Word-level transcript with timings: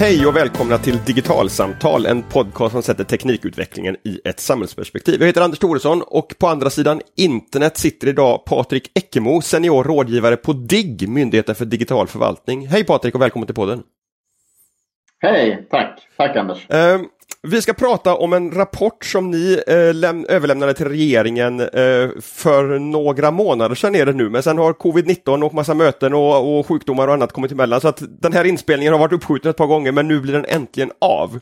Hej 0.00 0.26
och 0.26 0.36
välkomna 0.36 0.78
till 0.78 0.98
Digitalsamtal, 1.06 2.06
en 2.06 2.22
podcast 2.22 2.72
som 2.72 2.82
sätter 2.82 3.04
teknikutvecklingen 3.04 3.96
i 4.04 4.20
ett 4.24 4.40
samhällsperspektiv. 4.40 5.20
Jag 5.20 5.26
heter 5.26 5.40
Anders 5.40 5.58
Thoresson 5.58 6.02
och 6.02 6.34
på 6.38 6.48
andra 6.48 6.70
sidan 6.70 7.00
internet 7.16 7.76
sitter 7.76 8.08
idag 8.08 8.44
Patrik 8.44 8.90
Eckemo, 8.94 9.40
senior 9.40 9.84
rådgivare 9.84 10.36
på 10.36 10.52
DIGG, 10.52 11.08
Myndigheten 11.08 11.54
för 11.54 11.64
digital 11.64 12.06
förvaltning. 12.06 12.66
Hej 12.66 12.84
Patrik 12.84 13.14
och 13.14 13.20
välkommen 13.20 13.46
till 13.46 13.54
podden. 13.54 13.82
Hej, 15.18 15.66
tack. 15.70 16.08
Tack 16.16 16.36
Anders. 16.36 16.66
Vi 17.42 17.62
ska 17.62 17.72
prata 17.72 18.14
om 18.14 18.32
en 18.32 18.50
rapport 18.50 19.04
som 19.04 19.30
ni 19.30 19.62
eh, 19.66 20.34
överlämnade 20.34 20.74
till 20.74 20.88
regeringen 20.88 21.60
eh, 21.60 22.08
för 22.20 22.78
några 22.78 23.30
månader 23.30 23.74
sedan 23.74 23.94
är 23.94 24.06
det 24.06 24.12
nu, 24.12 24.30
men 24.30 24.42
sen 24.42 24.58
har 24.58 24.72
covid-19 24.72 25.44
och 25.44 25.54
massa 25.54 25.74
möten 25.74 26.14
och, 26.14 26.58
och, 26.58 26.66
sjukdomar 26.66 27.08
och 27.08 27.14
annat 27.14 27.32
kommit 27.32 27.52
emellan 27.52 27.80
så 27.80 27.88
att 27.88 28.02
den 28.22 28.32
här 28.32 28.44
inspelningen 28.44 28.92
har 28.92 29.00
varit 29.00 29.12
uppskjuten 29.12 29.50
ett 29.50 29.56
par 29.56 29.66
gånger 29.66 29.92
men 29.92 30.08
nu 30.08 30.20
blir 30.20 30.32
den 30.32 30.44
äntligen 30.44 30.92
av. 31.00 31.40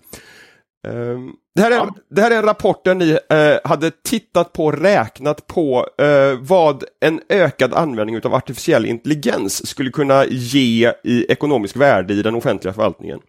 Eh, 0.86 1.18
det, 1.54 1.62
här 1.62 1.70
är, 1.70 1.76
ja. 1.76 1.94
det 2.10 2.22
här 2.22 2.30
är 2.30 2.36
en 2.36 2.42
rapport 2.42 2.84
där 2.84 2.94
ni 2.94 3.18
eh, 3.30 3.70
hade 3.70 3.90
tittat 3.90 4.52
på, 4.52 4.72
räknat 4.72 5.46
på 5.46 5.88
eh, 5.98 6.38
vad 6.40 6.84
en 7.00 7.20
ökad 7.28 7.74
användning 7.74 8.20
av 8.24 8.34
artificiell 8.34 8.86
intelligens 8.86 9.66
skulle 9.66 9.90
kunna 9.90 10.24
ge 10.26 10.92
i 11.04 11.26
ekonomisk 11.32 11.76
värde 11.76 12.14
i 12.14 12.22
den 12.22 12.34
offentliga 12.34 12.74
förvaltningen. 12.74 13.20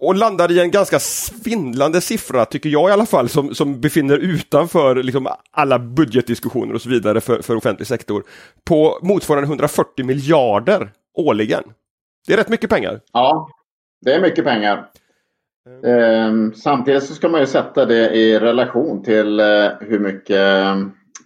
Och 0.00 0.14
landar 0.14 0.50
i 0.52 0.60
en 0.60 0.70
ganska 0.70 0.98
svindlande 0.98 2.00
siffra, 2.00 2.44
tycker 2.44 2.68
jag 2.68 2.90
i 2.90 2.92
alla 2.92 3.06
fall, 3.06 3.28
som, 3.28 3.54
som 3.54 3.80
befinner 3.80 4.18
utanför 4.18 5.02
liksom, 5.02 5.28
alla 5.50 5.78
budgetdiskussioner 5.78 6.74
och 6.74 6.82
så 6.82 6.88
vidare 6.88 7.20
för, 7.20 7.42
för 7.42 7.56
offentlig 7.56 7.86
sektor, 7.86 8.24
på 8.64 8.98
motsvarande 9.02 9.46
140 9.46 10.04
miljarder 10.04 10.92
årligen. 11.14 11.62
Det 12.26 12.32
är 12.32 12.36
rätt 12.36 12.48
mycket 12.48 12.70
pengar. 12.70 13.00
Ja, 13.12 13.48
det 14.04 14.14
är 14.14 14.20
mycket 14.20 14.44
pengar. 14.44 14.86
Mm. 15.68 16.46
Eh, 16.48 16.52
samtidigt 16.54 17.04
så 17.04 17.14
ska 17.14 17.28
man 17.28 17.40
ju 17.40 17.46
sätta 17.46 17.86
det 17.86 18.10
i 18.10 18.38
relation 18.38 19.02
till 19.02 19.40
eh, 19.40 19.70
hur 19.80 19.98
mycket 19.98 20.36
eh, 20.36 20.76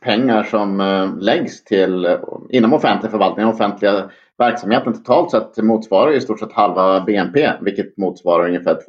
pengar 0.00 0.42
som 0.42 0.80
eh, 0.80 1.16
läggs 1.18 1.64
till 1.64 2.04
eh, 2.04 2.18
inom 2.50 2.72
offentlig 2.72 3.10
förvaltning, 3.10 3.46
offentliga 3.46 4.10
verksamheten 4.38 4.92
totalt 4.92 5.30
sett 5.30 5.56
motsvarar 5.56 6.12
i 6.12 6.20
stort 6.20 6.40
sett 6.40 6.52
halva 6.52 7.00
BNP, 7.00 7.52
vilket 7.60 7.96
motsvarar 7.96 8.48
ungefär 8.48 8.80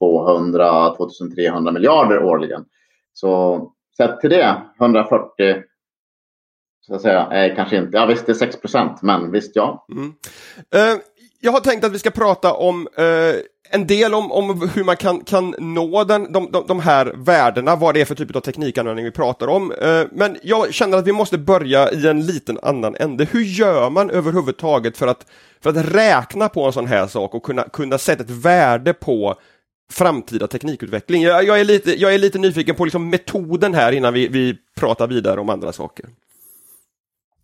2200-2300 0.00 1.72
miljarder 1.72 2.24
årligen. 2.24 2.64
Så 3.12 3.60
sett 3.96 4.20
till 4.20 4.30
det, 4.30 4.62
140 4.80 5.62
så 6.86 6.94
att 6.94 7.02
säga, 7.02 7.20
är 7.20 7.56
kanske 7.56 7.76
inte, 7.76 7.96
ja 7.96 8.06
visst 8.06 8.26
det 8.26 8.32
är 8.32 8.34
6 8.34 8.60
procent, 8.60 9.02
men 9.02 9.30
visst 9.30 9.56
ja. 9.56 9.86
Mm. 9.92 10.14
Eh, 10.74 11.00
jag 11.40 11.52
har 11.52 11.60
tänkt 11.60 11.84
att 11.84 11.92
vi 11.92 11.98
ska 11.98 12.10
prata 12.10 12.52
om 12.52 12.88
eh 12.96 13.04
en 13.70 13.86
del 13.86 14.14
om, 14.14 14.32
om 14.32 14.70
hur 14.74 14.84
man 14.84 14.96
kan, 14.96 15.24
kan 15.24 15.54
nå 15.58 16.04
den, 16.04 16.32
de, 16.32 16.50
de, 16.52 16.64
de 16.66 16.80
här 16.80 17.12
värdena, 17.16 17.76
vad 17.76 17.94
det 17.94 18.00
är 18.00 18.04
för 18.04 18.14
typ 18.14 18.36
av 18.36 18.40
teknikanvändning 18.40 19.04
vi 19.04 19.10
pratar 19.10 19.46
om. 19.46 19.72
Eh, 19.72 20.02
men 20.12 20.36
jag 20.42 20.74
känner 20.74 20.98
att 20.98 21.06
vi 21.06 21.12
måste 21.12 21.38
börja 21.38 21.92
i 21.92 22.06
en 22.06 22.26
liten 22.26 22.58
annan 22.62 22.96
ände. 22.96 23.24
Hur 23.30 23.40
gör 23.40 23.90
man 23.90 24.10
överhuvudtaget 24.10 24.96
för 24.96 25.06
att, 25.06 25.26
för 25.60 25.70
att 25.70 25.94
räkna 25.94 26.48
på 26.48 26.64
en 26.66 26.72
sån 26.72 26.86
här 26.86 27.06
sak 27.06 27.34
och 27.34 27.42
kunna, 27.42 27.62
kunna 27.62 27.98
sätta 27.98 28.22
ett 28.22 28.30
värde 28.30 28.94
på 28.94 29.34
framtida 29.92 30.46
teknikutveckling? 30.46 31.22
Jag, 31.22 31.44
jag, 31.44 31.60
är, 31.60 31.64
lite, 31.64 32.00
jag 32.00 32.14
är 32.14 32.18
lite 32.18 32.38
nyfiken 32.38 32.74
på 32.74 32.84
liksom 32.84 33.10
metoden 33.10 33.74
här 33.74 33.92
innan 33.92 34.14
vi, 34.14 34.28
vi 34.28 34.56
pratar 34.76 35.06
vidare 35.06 35.40
om 35.40 35.50
andra 35.50 35.72
saker. 35.72 36.06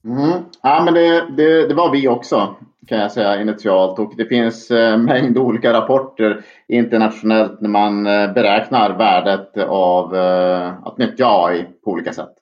Mm. 0.05 0.43
Ja, 0.63 0.83
men 0.85 0.95
det, 0.95 1.27
det, 1.37 1.69
det, 1.69 1.75
var 1.75 1.93
vi 1.93 2.09
också 2.09 2.57
kan 2.87 2.99
jag 2.99 3.13
säga 3.13 3.41
initialt 3.41 3.99
och 3.99 4.13
det 4.17 4.27
finns 4.27 4.71
en 4.71 4.93
eh, 4.93 4.99
mängd 5.07 5.39
olika 5.39 5.73
rapporter 5.73 6.45
internationellt 6.69 7.61
när 7.61 7.69
man 7.69 8.07
eh, 8.07 8.33
beräknar 8.33 8.99
värdet 8.99 9.57
av 9.69 10.17
eh, 10.17 10.87
att 10.87 10.99
nyttja 10.99 11.27
AI 11.45 11.67
på 11.85 11.91
olika 11.91 12.13
sätt. 12.13 12.33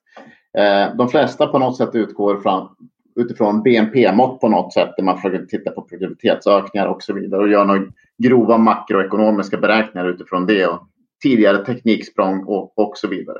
Eh, 0.59 0.97
de 0.97 1.09
flesta 1.09 1.47
på 1.47 1.59
något 1.59 1.77
sätt 1.77 1.95
utgår 1.95 2.37
från, 2.37 2.69
utifrån 3.17 3.63
BNP-mått 3.63 4.41
på 4.41 4.49
något 4.49 4.73
sätt 4.73 4.91
där 4.97 5.05
man 5.05 5.17
försöker 5.17 5.47
titta 5.47 5.71
på 5.71 5.83
produktivitetsökningar 5.83 6.87
och 6.87 7.03
så 7.03 7.15
vidare 7.15 7.41
och 7.41 7.49
gör 7.49 7.65
några 7.65 7.83
grova 8.19 8.59
makroekonomiska 8.59 9.57
beräkningar 9.57 10.09
utifrån 10.09 10.47
det 10.47 10.67
och 10.67 10.89
tidigare 11.23 11.65
tekniksprång 11.65 12.45
och, 12.45 12.79
och 12.79 12.93
så 12.97 13.09
vidare. 13.09 13.39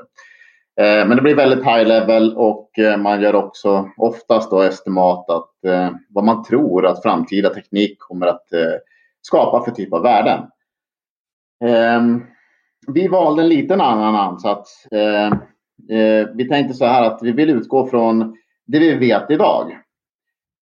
Eh, 0.79 1.07
men 1.07 1.15
det 1.15 1.21
blir 1.21 1.35
väldigt 1.35 1.65
high 1.65 1.87
level 1.87 2.33
och 2.35 2.79
eh, 2.79 2.97
man 2.97 3.21
gör 3.21 3.35
också 3.35 3.89
oftast 3.97 4.51
då 4.51 4.61
estimat 4.61 5.29
att 5.29 5.65
eh, 5.65 5.89
vad 6.09 6.23
man 6.23 6.43
tror 6.43 6.85
att 6.85 7.01
framtida 7.01 7.49
teknik 7.49 7.99
kommer 7.99 8.27
att 8.27 8.53
eh, 8.53 8.75
skapa 9.21 9.65
för 9.65 9.71
typ 9.71 9.93
av 9.93 10.01
värden. 10.01 10.43
Ehm, 11.65 12.23
vi 12.87 13.07
valde 13.07 13.41
en 13.41 13.49
liten 13.49 13.81
annan 13.81 14.15
ansats. 14.15 14.87
Ehm, 14.91 15.33
eh, 15.89 16.27
vi 16.35 16.47
tänkte 16.49 16.73
så 16.73 16.85
här 16.85 17.03
att 17.03 17.19
vi 17.23 17.31
vill 17.31 17.49
utgå 17.49 17.87
från 17.87 18.37
det 18.67 18.79
vi 18.79 18.93
vet 18.93 19.31
idag. 19.31 19.77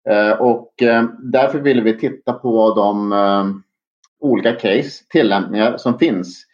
Eh, 0.08 0.32
och 0.32 0.72
därför 1.18 1.58
ville 1.58 1.82
vi 1.82 1.98
titta 1.98 2.32
på 2.32 2.74
de 2.74 3.62
olika 4.20 4.52
case, 4.52 5.04
tillämpningar 5.08 5.76
som 5.76 5.98
finns 5.98 6.46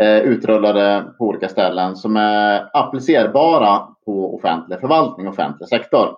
eh, 0.00 0.18
utrullade 0.18 1.04
på 1.18 1.24
olika 1.24 1.48
ställen 1.48 1.96
som 1.96 2.16
är 2.16 2.70
applicerbara 2.72 3.78
på 4.04 4.34
offentlig 4.34 4.80
förvaltning, 4.80 5.28
offentlig 5.28 5.68
sektor. 5.68 6.16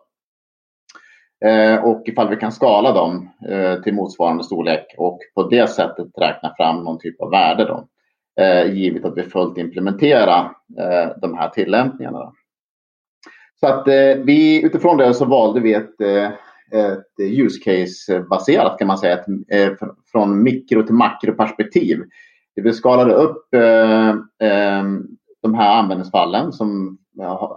Eh, 1.45 1.85
och 1.85 2.03
ifall 2.07 2.29
vi 2.29 2.37
kan 2.37 2.53
skala 2.53 2.93
dem 2.93 3.31
eh, 3.49 3.83
till 3.83 3.95
motsvarande 3.95 4.45
storlek 4.45 4.95
och 4.99 5.19
på 5.35 5.43
det 5.43 5.71
sättet 5.71 6.07
räkna 6.19 6.55
fram 6.57 6.85
någon 6.85 6.99
typ 6.99 7.21
av 7.21 7.31
värde 7.31 7.65
då. 7.65 7.89
Eh, 8.43 8.75
givet 8.75 9.05
att 9.05 9.17
vi 9.17 9.23
fullt 9.23 9.59
implementerar 9.59 10.45
eh, 10.79 11.11
de 11.21 11.39
här 11.39 11.49
tillämpningarna. 11.49 12.33
Så 13.61 13.67
att 13.67 13.89
eh, 13.89 14.15
vi 14.25 14.65
utifrån 14.65 14.97
det 14.97 15.15
så 15.15 15.25
valde 15.25 15.61
vi 15.61 15.75
ett 15.75 16.01
eh, 16.01 16.31
ett 16.73 17.21
use 17.21 17.59
case 17.65 18.21
baserat 18.21 18.79
kan 18.79 18.87
man 18.87 18.99
säga, 18.99 19.19
ett, 19.49 19.79
från 20.13 20.43
mikro 20.43 20.83
till 20.83 20.95
makroperspektiv 20.95 22.03
vi 22.63 22.73
skalade 22.73 23.13
upp 23.13 23.55
eh, 23.55 24.09
eh, 24.49 24.85
de 25.43 25.55
här 25.55 25.79
användningsfallen 25.79 26.53
som 26.53 26.99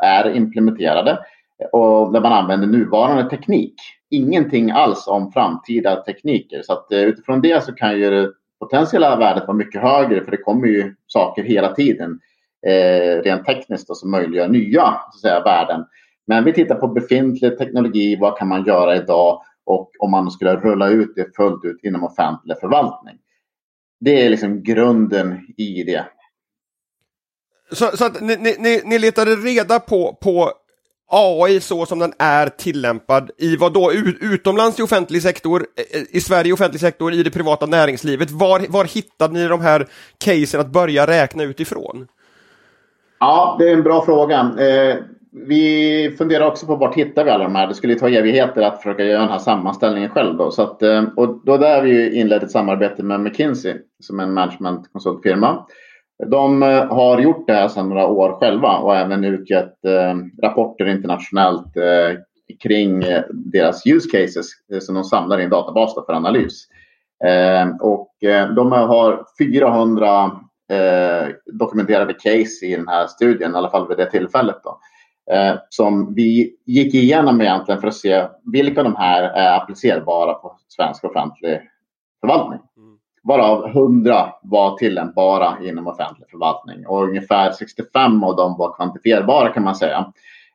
är 0.01 0.35
implementerade 0.35 1.19
och 1.71 2.13
där 2.13 2.21
man 2.21 2.33
använder 2.33 2.67
nuvarande 2.67 3.29
teknik. 3.29 3.75
Ingenting 4.09 4.71
alls 4.71 5.07
om 5.07 5.31
framtida 5.31 5.95
tekniker. 5.95 6.61
Så 6.61 6.73
att, 6.73 6.91
eh, 6.91 6.99
utifrån 6.99 7.41
det 7.41 7.63
så 7.63 7.73
kan 7.73 7.99
ju 7.99 8.09
det 8.09 8.31
potentiella 8.59 9.15
värdet 9.15 9.47
vara 9.47 9.57
mycket 9.57 9.81
högre 9.81 10.23
för 10.23 10.31
det 10.31 10.37
kommer 10.37 10.67
ju 10.67 10.95
saker 11.07 11.43
hela 11.43 11.73
tiden 11.73 12.19
eh, 12.67 13.21
rent 13.23 13.45
tekniskt 13.45 13.87
då, 13.87 13.93
som 13.93 14.11
möjliggör 14.11 14.47
nya 14.47 14.81
så 14.81 15.07
att 15.07 15.21
säga, 15.21 15.43
värden. 15.43 15.85
Men 16.27 16.43
vi 16.43 16.53
tittar 16.53 16.75
på 16.75 16.87
befintlig 16.87 17.57
teknologi, 17.57 18.17
vad 18.19 18.37
kan 18.37 18.47
man 18.47 18.65
göra 18.65 18.95
idag 18.95 19.41
och 19.65 19.91
om 19.99 20.11
man 20.11 20.31
skulle 20.31 20.55
rulla 20.55 20.89
ut 20.89 21.13
det 21.15 21.35
fullt 21.35 21.65
ut 21.65 21.83
inom 21.83 22.03
offentlig 22.03 22.57
förvaltning 22.59 23.17
det 23.99 24.21
är 24.25 24.29
liksom 24.29 24.63
grunden 24.63 25.39
i 25.57 25.83
det. 25.83 26.05
Så, 27.71 27.97
så 27.97 28.05
att 28.05 28.21
ni, 28.21 28.55
ni, 28.59 28.81
ni 28.85 28.99
letade 28.99 29.35
reda 29.35 29.79
på, 29.79 30.17
på 30.21 30.53
AI 31.11 31.59
så 31.59 31.85
som 31.85 31.99
den 31.99 32.13
är 32.19 32.47
tillämpad 32.47 33.31
i 33.37 33.55
vad 33.55 33.73
då 33.73 33.93
utomlands 34.21 34.79
i 34.79 34.81
offentlig 34.81 35.21
sektor, 35.21 35.65
eh, 35.93 36.01
i 36.09 36.21
Sverige 36.21 36.49
i 36.49 36.53
offentlig 36.53 36.81
sektor, 36.81 37.13
i 37.13 37.23
det 37.23 37.31
privata 37.31 37.65
näringslivet. 37.65 38.31
Var, 38.31 38.65
var 38.69 38.85
hittade 38.85 39.33
ni 39.33 39.47
de 39.47 39.61
här 39.61 39.87
casen 40.17 40.59
att 40.59 40.71
börja 40.71 41.07
räkna 41.07 41.43
utifrån? 41.43 42.07
Ja, 43.19 43.55
det 43.59 43.69
är 43.69 43.73
en 43.73 43.83
bra 43.83 44.05
fråga. 44.05 44.39
Eh, 44.39 44.97
vi 45.31 46.15
funderar 46.17 46.47
också 46.47 46.65
på 46.65 46.75
vart 46.75 46.95
hittar 46.95 47.23
vi 47.23 47.31
alla 47.31 47.43
de 47.43 47.55
här. 47.55 47.67
Det 47.67 47.73
skulle 47.73 47.95
ta 47.95 48.09
evigheter 48.09 48.61
att 48.61 48.77
försöka 48.77 49.03
göra 49.03 49.21
den 49.21 49.29
här 49.29 49.39
sammanställningen 49.39 50.09
själv. 50.09 50.37
Då. 50.37 50.51
Så 50.51 50.61
att, 50.61 50.81
eh, 50.81 51.03
och 51.15 51.45
då 51.45 51.57
där 51.57 51.81
vi 51.81 52.19
inlett 52.19 52.43
ett 52.43 52.51
samarbete 52.51 53.03
med 53.03 53.19
McKinsey 53.19 53.75
som 53.99 54.19
är 54.19 54.23
en 54.23 54.33
managementkonsultfirma. 54.33 55.65
De 56.27 56.63
eh, 56.63 56.85
har 56.85 57.19
gjort 57.19 57.47
det 57.47 57.53
här 57.53 57.67
sedan 57.67 57.89
några 57.89 58.07
år 58.07 58.31
själva 58.31 58.77
och 58.77 58.95
även 58.95 59.23
utgett 59.23 59.85
eh, 59.85 60.15
rapporter 60.43 60.85
internationellt 60.85 61.77
eh, 61.77 62.17
kring 62.63 63.03
eh, 63.03 63.23
deras 63.29 63.87
use 63.87 64.09
cases 64.09 64.47
som 64.79 64.95
de 64.95 65.03
samlar 65.03 65.39
i 65.39 65.43
en 65.43 65.49
databas 65.49 65.93
för 65.93 66.13
analys. 66.13 66.67
Eh, 67.25 67.69
och 67.81 68.09
de 68.55 68.71
har 68.71 69.25
400 69.39 70.31
dokumenterade 71.45 72.13
case 72.13 72.65
i 72.65 72.75
den 72.75 72.87
här 72.87 73.07
studien, 73.07 73.53
i 73.53 73.57
alla 73.57 73.69
fall 73.69 73.87
vid 73.87 73.97
det 73.97 74.11
tillfället. 74.11 74.57
Då 74.63 74.69
eh, 74.69 74.75
som 75.69 76.13
vi 76.13 76.55
gick 76.65 76.93
igenom 76.93 77.41
egentligen 77.41 77.81
för 77.81 77.87
att 77.87 77.95
se 77.95 78.27
vilka 78.53 78.81
av 78.81 78.83
de 78.83 78.95
här 78.95 79.23
är 79.23 79.57
applicerbara 79.57 80.33
på 80.33 80.55
svensk 80.67 81.03
offentlig 81.03 81.61
förvaltning. 82.21 82.59
Mm. 82.77 82.97
Varav 83.23 83.67
100 83.67 84.33
var 84.43 84.77
tillämpbara 84.77 85.57
inom 85.63 85.87
offentlig 85.87 86.29
förvaltning 86.29 86.87
och 86.87 87.03
ungefär 87.03 87.51
65 87.51 88.23
av 88.23 88.35
dem 88.35 88.55
var 88.57 88.75
kvantifierbara 88.75 89.49
kan 89.49 89.63
man 89.63 89.75
säga. 89.75 89.97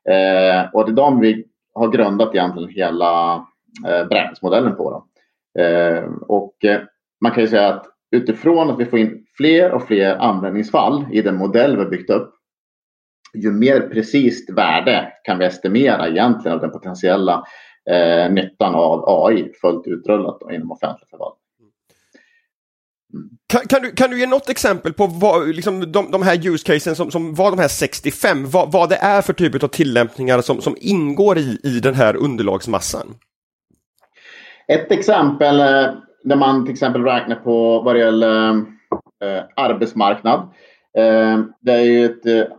Eh, 0.08 0.70
och 0.72 0.84
det 0.86 0.92
är 0.92 0.96
de 0.96 1.20
vi 1.20 1.44
har 1.74 1.88
grundat 1.88 2.34
egentligen 2.34 2.68
hela 2.68 3.34
eh, 3.86 4.06
beräkningsmodellen 4.06 4.76
på. 4.76 4.90
Då. 4.90 5.04
Eh, 5.62 6.04
och 6.28 6.64
eh, 6.64 6.80
man 7.20 7.32
kan 7.32 7.42
ju 7.42 7.48
säga 7.48 7.68
att 7.68 7.86
utifrån 8.10 8.70
att 8.70 8.78
vi 8.78 8.84
får 8.84 8.98
in 8.98 9.26
fler 9.36 9.72
och 9.72 9.82
fler 9.82 10.16
användningsfall 10.16 11.06
i 11.12 11.22
den 11.22 11.36
modell 11.36 11.76
vi 11.76 11.84
byggt 11.84 12.10
upp, 12.10 12.34
ju 13.34 13.52
mer 13.52 13.80
precis 13.80 14.50
värde 14.50 15.12
kan 15.24 15.38
vi 15.38 15.44
estimera 15.44 16.08
egentligen 16.08 16.54
av 16.54 16.60
den 16.60 16.70
potentiella 16.70 17.44
eh, 17.90 18.32
nyttan 18.32 18.74
av 18.74 19.04
AI 19.06 19.52
fullt 19.60 19.86
utrullat 19.86 20.40
då, 20.40 20.52
inom 20.52 20.72
offentlig 20.72 21.08
förvaltning. 21.10 21.40
Kan, 23.46 23.60
kan, 23.60 23.82
du, 23.82 23.90
kan 23.90 24.10
du 24.10 24.20
ge 24.20 24.26
något 24.26 24.48
exempel 24.48 24.92
på 24.92 25.06
vad, 25.06 25.48
liksom, 25.48 25.92
de, 25.92 26.10
de 26.10 26.22
här 26.22 26.48
use 26.48 26.66
casen 26.66 26.96
som, 26.96 27.10
som 27.10 27.34
var 27.34 27.50
de 27.50 27.58
här 27.58 27.68
65, 27.68 28.50
vad, 28.50 28.72
vad 28.72 28.88
det 28.88 28.96
är 28.96 29.22
för 29.22 29.32
typ 29.32 29.62
av 29.62 29.68
tillämpningar 29.68 30.40
som, 30.40 30.60
som 30.60 30.76
ingår 30.80 31.38
i, 31.38 31.58
i 31.62 31.80
den 31.80 31.94
här 31.94 32.16
underlagsmassan? 32.16 33.14
Ett 34.68 34.92
exempel 34.92 35.60
eh, 35.60 35.94
där 36.24 36.36
man 36.36 36.64
till 36.64 36.72
exempel 36.72 37.02
räknar 37.02 37.36
på 37.36 37.82
vad 37.82 37.94
det 37.94 37.98
gäller 37.98 38.50
eh, 39.24 39.42
arbetsmarknad. 39.56 40.40
Eh, 40.98 41.40
det 41.60 41.72
är 41.72 41.82
ju 41.82 42.04
ett 42.04 42.26
eh, 42.26 42.56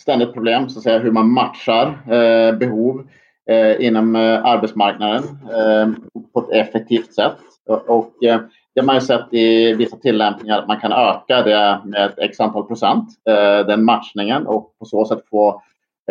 ständigt 0.00 0.34
problem 0.34 0.68
så 0.68 0.78
att 0.78 0.82
säga, 0.82 0.98
hur 0.98 1.10
man 1.10 1.30
matchar 1.32 1.86
eh, 2.12 2.56
behov 2.56 3.08
eh, 3.50 3.86
inom 3.86 4.16
eh, 4.16 4.44
arbetsmarknaden 4.44 5.22
eh, 5.54 5.88
på 6.32 6.40
ett 6.40 6.68
effektivt 6.68 7.14
sätt. 7.14 7.36
Och, 7.68 7.88
och 7.88 8.24
eh, 8.24 8.40
det 8.74 8.80
har 8.80 8.86
man 8.86 8.94
ju 8.94 9.00
sett 9.00 9.34
i 9.34 9.72
vissa 9.72 9.96
tillämpningar 9.96 10.58
att 10.58 10.68
man 10.68 10.80
kan 10.80 10.92
öka 10.92 11.42
det 11.42 11.80
med 11.84 12.04
ett 12.04 12.18
x 12.18 12.40
antal 12.40 12.66
procent, 12.66 13.08
den 13.66 13.84
matchningen 13.84 14.46
och 14.46 14.78
på 14.78 14.84
så 14.84 15.04
sätt 15.04 15.22
få 15.30 15.62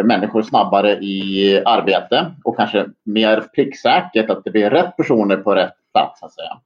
människor 0.03 0.41
snabbare 0.41 0.91
i 0.91 1.61
arbete 1.65 2.31
och 2.43 2.57
kanske 2.57 2.85
mer 3.05 3.43
pricksäkert 3.55 4.29
att 4.29 4.43
det 4.43 4.51
blir 4.51 4.69
rätt 4.69 4.97
personer 4.97 5.37
på 5.37 5.55
rätt 5.55 5.73
plats. 5.93 6.19
Så 6.19 6.25
att 6.25 6.33
säga. 6.33 6.57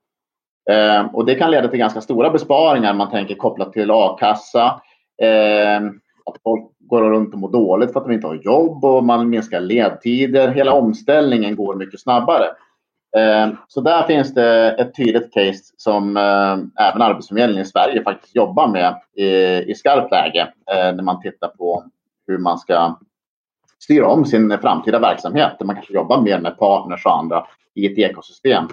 Eh, 0.70 1.06
och 1.06 1.26
det 1.26 1.36
kan 1.36 1.52
leda 1.52 1.68
till 1.68 1.80
ganska 1.80 2.02
stora 2.02 2.30
besparingar 2.30 2.94
man 2.94 3.10
tänker 3.10 3.36
kopplat 3.36 3.74
till 3.74 3.92
a-kassa. 3.92 4.82
Eh, 5.22 5.82
att 6.26 6.42
folk 6.44 6.72
går 6.80 7.02
runt 7.02 7.34
och 7.34 7.40
mår 7.40 7.52
dåligt 7.52 7.94
för 7.94 8.00
att 8.00 8.06
de 8.06 8.14
inte 8.14 8.28
har 8.28 8.36
jobb 8.36 8.86
och 8.86 9.04
man 9.04 9.30
minskar 9.30 9.60
ledtider. 9.60 10.48
Hela 10.48 10.74
omställningen 10.74 11.56
går 11.56 11.76
mycket 11.76 12.02
snabbare. 12.02 12.46
Eh, 13.18 13.54
så 13.68 13.82
där 13.82 14.04
finns 14.04 14.34
det 14.34 14.72
ett 14.72 14.96
tydligt 14.96 15.34
case 15.34 15.64
som 15.78 16.18
eh, 16.18 16.86
även 16.88 17.02
Arbetsförmedlingen 17.02 17.64
i 17.64 17.68
Sverige 17.68 18.04
faktiskt 18.04 18.36
jobbar 18.36 18.68
med 18.68 18.96
i, 19.68 19.76
skarpt 19.76 20.12
läge 20.12 20.54
eh, 20.72 20.96
när 20.96 21.04
man 21.04 21.22
tittar 21.22 21.48
på 21.48 21.84
hur 22.28 22.38
man 22.38 22.58
ska 22.58 22.98
styra 23.80 24.08
om 24.08 24.26
sin 24.26 24.58
framtida 24.62 25.00
verksamhet. 25.00 25.52
Där 25.60 25.66
man 25.66 25.76
kanske 25.76 25.94
jobbar 25.94 26.22
mer 26.22 26.40
med 26.40 26.58
partners 26.58 27.06
och 27.06 27.20
andra 27.20 27.46
i 27.76 27.86
ett 27.86 27.98
ekosystem 27.98 28.68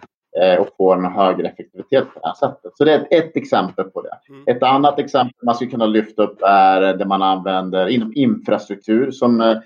och 0.59 0.69
får 0.77 0.97
en 0.97 1.05
högre 1.05 1.49
effektivitet 1.49 2.15
på 2.15 2.21
det 2.21 2.27
här 2.27 2.35
sättet. 2.35 2.73
Så 2.75 2.85
det 2.85 2.93
är 2.93 3.06
ett, 3.11 3.37
exempel 3.37 3.85
på 3.85 4.03
det. 4.03 4.19
Mm. 4.29 4.56
Ett 4.56 4.62
annat 4.62 4.99
exempel 4.99 5.35
man 5.43 5.55
skulle 5.55 5.71
kunna 5.71 5.87
lyfta 5.87 6.23
upp 6.23 6.43
är 6.43 6.81
det 6.81 7.05
man 7.05 7.23
använder 7.23 7.88
inom 7.88 8.12
infrastruktur 8.15 9.11
som 9.11 9.41
eh, 9.41 9.56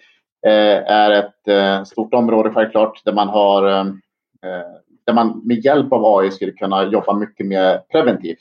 är 0.86 1.10
ett 1.10 1.48
eh, 1.48 1.84
stort 1.84 2.14
område 2.14 2.50
självklart 2.50 3.04
där 3.04 3.12
man 3.12 3.28
har 3.28 3.62
där 5.06 5.14
man 5.14 5.42
med 5.44 5.64
hjälp 5.64 5.92
av 5.92 6.18
AI 6.18 6.30
skulle 6.30 6.52
kunna 6.52 6.84
jobba 6.84 7.12
mycket 7.12 7.46
mer 7.46 7.80
preventivt. 7.92 8.38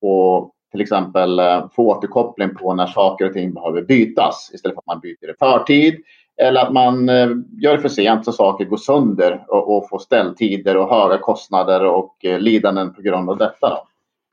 och 0.00 0.54
till 0.72 0.80
exempel 0.80 1.40
få 1.76 1.88
återkoppling 1.88 2.54
på 2.54 2.74
när 2.74 2.86
saker 2.86 3.26
och 3.26 3.32
ting 3.32 3.54
behöver 3.54 3.82
bytas 3.82 4.50
istället 4.54 4.74
för 4.74 4.80
att 4.80 4.86
man 4.86 5.00
byter 5.00 5.30
i 5.30 5.34
förtid 5.38 6.02
eller 6.36 6.60
att 6.60 6.72
man 6.72 7.08
eh, 7.08 7.28
gör 7.62 7.78
för 7.78 7.88
sent 7.88 8.24
så 8.24 8.32
saker 8.32 8.64
går 8.64 8.76
sönder 8.76 9.44
och, 9.48 9.76
och 9.76 9.88
får 9.88 9.98
ställtider 9.98 10.76
och 10.76 10.88
höga 10.88 11.18
kostnader 11.18 11.84
och 11.84 12.24
eh, 12.24 12.38
lidanden 12.38 12.94
på 12.94 13.02
grund 13.02 13.30
av 13.30 13.38
detta. 13.38 13.78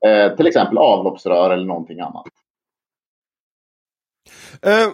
Eh, 0.06 0.36
till 0.36 0.46
exempel 0.46 0.78
avloppsrör 0.78 1.50
eller 1.50 1.64
någonting 1.64 2.00
annat. 2.00 2.24
Uh, 4.66 4.92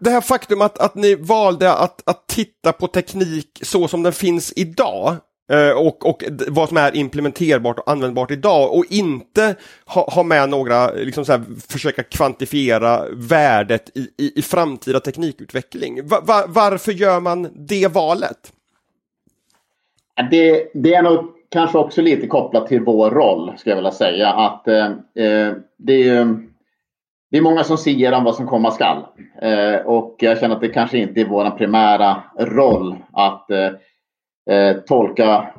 det 0.00 0.10
här 0.10 0.20
faktum 0.20 0.60
att, 0.60 0.78
att 0.78 0.94
ni 0.94 1.14
valde 1.14 1.72
att, 1.72 2.08
att 2.08 2.26
titta 2.26 2.72
på 2.72 2.86
teknik 2.86 3.58
så 3.62 3.88
som 3.88 4.02
den 4.02 4.12
finns 4.12 4.52
idag 4.56 5.16
Eh, 5.50 5.70
och, 5.70 6.06
och 6.06 6.24
vad 6.48 6.68
som 6.68 6.76
är 6.76 6.96
implementerbart 6.96 7.78
och 7.78 7.90
användbart 7.90 8.30
idag 8.30 8.74
och 8.74 8.84
inte 8.90 9.54
ha, 9.86 10.10
ha 10.10 10.22
med 10.22 10.48
några, 10.48 10.90
liksom 10.90 11.24
så 11.24 11.32
här, 11.32 11.44
försöka 11.68 12.02
kvantifiera 12.02 13.02
värdet 13.12 13.90
i, 13.94 14.00
i, 14.00 14.38
i 14.38 14.42
framtida 14.42 15.00
teknikutveckling. 15.00 16.08
Va, 16.08 16.20
va, 16.22 16.44
varför 16.48 16.92
gör 16.92 17.20
man 17.20 17.48
det 17.54 17.92
valet? 17.92 18.52
Det, 20.30 20.70
det, 20.74 20.94
är 20.94 21.02
nog 21.02 21.24
kanske 21.50 21.78
också 21.78 22.02
lite 22.02 22.26
kopplat 22.26 22.66
till 22.66 22.80
vår 22.80 23.10
roll, 23.10 23.52
ska 23.56 23.70
jag 23.70 23.76
vilja 23.76 23.90
säga. 23.90 24.28
Att, 24.28 24.68
eh, 24.68 24.86
eh 24.86 25.52
det, 25.78 26.08
är, 26.08 26.36
det 27.30 27.38
är 27.38 27.42
många 27.42 27.64
som 27.64 27.78
säger 27.78 28.12
om 28.12 28.24
vad 28.24 28.34
som 28.34 28.46
komma 28.46 28.70
skall. 28.70 29.04
Eh, 29.42 29.86
och 29.86 30.16
jag 30.18 30.38
känner 30.38 30.54
att 30.54 30.60
det 30.60 30.68
kanske 30.68 30.98
inte 30.98 31.20
är 31.20 31.24
vår 31.24 31.50
primära 31.50 32.22
roll 32.38 32.96
att 33.12 33.50
eh, 33.50 33.70
eh, 34.50 34.76
tolka 34.76 35.54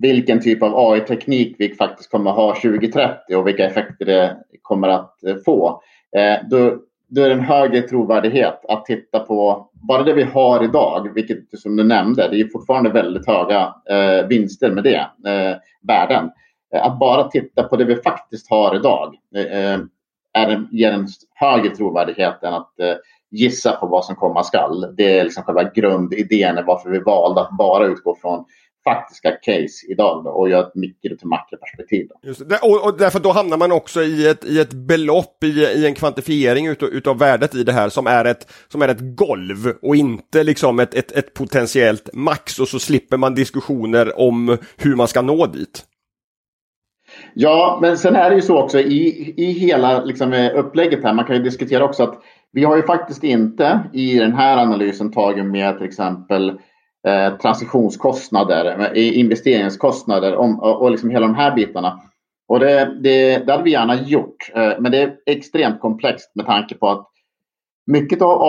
vilken 0.00 0.40
typ 0.40 0.62
av 0.62 0.72
AI-teknik 0.76 1.56
vi 1.58 1.74
faktiskt 1.74 2.10
kommer 2.10 2.30
ha 2.30 2.54
2030 2.54 3.36
och 3.36 3.46
vilka 3.46 3.66
effekter 3.66 4.04
det 4.04 4.36
kommer 4.62 4.88
att 4.88 5.24
eh, 5.24 5.36
få. 5.44 5.82
Eh, 6.16 6.48
då, 6.50 6.78
då 7.08 7.22
är 7.22 7.28
det 7.28 7.34
en 7.34 7.40
högre 7.40 7.82
trovärdighet 7.82 8.64
att 8.68 8.84
titta 8.84 9.20
på 9.20 9.70
bara 9.72 10.02
det 10.02 10.12
vi 10.12 10.22
har 10.22 10.64
idag, 10.64 11.10
vilket 11.14 11.60
som 11.60 11.76
du 11.76 11.84
nämnde, 11.84 12.28
det 12.28 12.40
är 12.40 12.48
fortfarande 12.48 12.90
väldigt 12.90 13.26
höga 13.26 13.74
eh, 13.90 14.26
vinster 14.26 14.70
med 14.70 14.84
det, 14.84 15.30
eh, 15.30 15.56
värden. 15.82 16.30
Eh, 16.74 16.86
att 16.86 16.98
bara 16.98 17.28
titta 17.28 17.62
på 17.62 17.76
det 17.76 17.84
vi 17.84 17.96
faktiskt 17.96 18.50
har 18.50 18.76
idag 18.76 19.14
eh, 19.36 19.72
eh 19.72 19.80
är 20.32 20.66
ger 20.70 20.92
en 20.92 21.08
högre 21.34 21.70
trovärdighet 21.70 22.42
än 22.42 22.54
att 22.54 22.72
gissa 23.30 23.72
på 23.72 23.86
vad 23.86 24.04
som 24.04 24.16
komma 24.16 24.44
skall. 24.44 24.94
Det 24.96 25.18
är 25.18 25.24
liksom 25.24 25.42
själva 25.42 25.64
grundidén 25.64 26.64
varför 26.66 26.90
vi 26.90 26.98
valde 26.98 27.40
att 27.40 27.56
bara 27.58 27.86
utgå 27.86 28.16
från 28.20 28.44
faktiska 28.84 29.30
case 29.30 29.86
idag 29.88 30.24
då, 30.24 30.30
och 30.30 30.50
göra 30.50 30.66
ett 30.66 30.74
mikro 30.74 31.16
till 31.16 31.28
makroperspektiv. 31.28 32.08
Och, 32.62 32.84
och 32.84 32.98
därför 32.98 33.20
då 33.20 33.32
hamnar 33.32 33.56
man 33.56 33.72
också 33.72 34.02
i 34.02 34.28
ett, 34.28 34.44
i 34.44 34.60
ett 34.60 34.72
belopp, 34.72 35.44
i, 35.44 35.48
i 35.48 35.86
en 35.86 35.94
kvantifiering 35.94 36.66
utav, 36.66 36.88
utav 36.88 37.18
värdet 37.18 37.54
i 37.54 37.64
det 37.64 37.72
här 37.72 37.88
som 37.88 38.06
är 38.06 38.24
ett, 38.24 38.52
som 38.68 38.82
är 38.82 38.88
ett 38.88 39.16
golv 39.16 39.72
och 39.82 39.96
inte 39.96 40.42
liksom 40.42 40.80
ett, 40.80 40.94
ett, 40.94 41.12
ett 41.12 41.34
potentiellt 41.34 42.10
max 42.12 42.58
och 42.58 42.68
så 42.68 42.78
slipper 42.78 43.16
man 43.16 43.34
diskussioner 43.34 44.20
om 44.20 44.58
hur 44.76 44.96
man 44.96 45.08
ska 45.08 45.22
nå 45.22 45.46
dit. 45.46 45.84
Ja, 47.34 47.78
men 47.82 47.98
sen 47.98 48.16
är 48.16 48.30
det 48.30 48.36
ju 48.36 48.42
så 48.42 48.58
också 48.58 48.80
i, 48.80 49.34
i 49.36 49.52
hela 49.52 50.04
liksom, 50.04 50.50
upplägget 50.54 51.04
här, 51.04 51.14
man 51.14 51.24
kan 51.24 51.36
ju 51.36 51.42
diskutera 51.42 51.84
också 51.84 52.02
att 52.02 52.22
vi 52.52 52.64
har 52.64 52.76
ju 52.76 52.82
faktiskt 52.82 53.24
inte 53.24 53.80
i 53.92 54.18
den 54.18 54.32
här 54.32 54.56
analysen 54.56 55.12
tagit 55.12 55.44
med 55.44 55.78
till 55.78 55.86
exempel 55.86 56.48
eh, 57.08 57.36
transaktionskostnader, 57.36 58.90
eh, 58.94 59.18
investeringskostnader 59.18 60.36
om, 60.36 60.60
och, 60.60 60.82
och 60.82 60.90
liksom 60.90 61.10
hela 61.10 61.26
de 61.26 61.34
här 61.34 61.54
bitarna. 61.54 62.00
Och 62.48 62.60
det, 62.60 62.98
det, 63.02 63.38
det 63.38 63.52
hade 63.52 63.64
vi 63.64 63.70
gärna 63.70 64.02
gjort, 64.02 64.50
eh, 64.54 64.72
men 64.78 64.92
det 64.92 65.02
är 65.02 65.16
extremt 65.26 65.80
komplext 65.80 66.32
med 66.34 66.46
tanke 66.46 66.74
på 66.74 66.88
att 66.88 67.08
mycket 67.86 68.22
av 68.22 68.42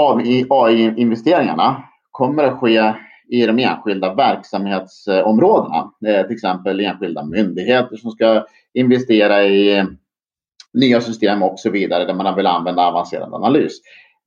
AI-investeringarna 0.50 1.84
kommer 2.12 2.44
att 2.44 2.60
ske 2.60 2.94
i 3.30 3.46
de 3.46 3.60
enskilda 3.60 4.14
verksamhetsområdena. 4.14 5.92
Eh, 6.08 6.26
till 6.26 6.36
exempel 6.36 6.80
enskilda 6.80 7.26
myndigheter 7.26 7.98
som 7.98 8.12
ska 8.12 8.46
investera 8.74 9.44
i 9.44 9.86
nya 10.74 11.02
system 11.02 11.44
och 11.44 11.60
så 11.60 11.70
vidare 11.70 12.06
där 12.06 12.14
man 12.14 12.36
vill 12.36 12.48
använda 12.48 12.88
avancerad 12.88 13.34
analys. 13.34 13.74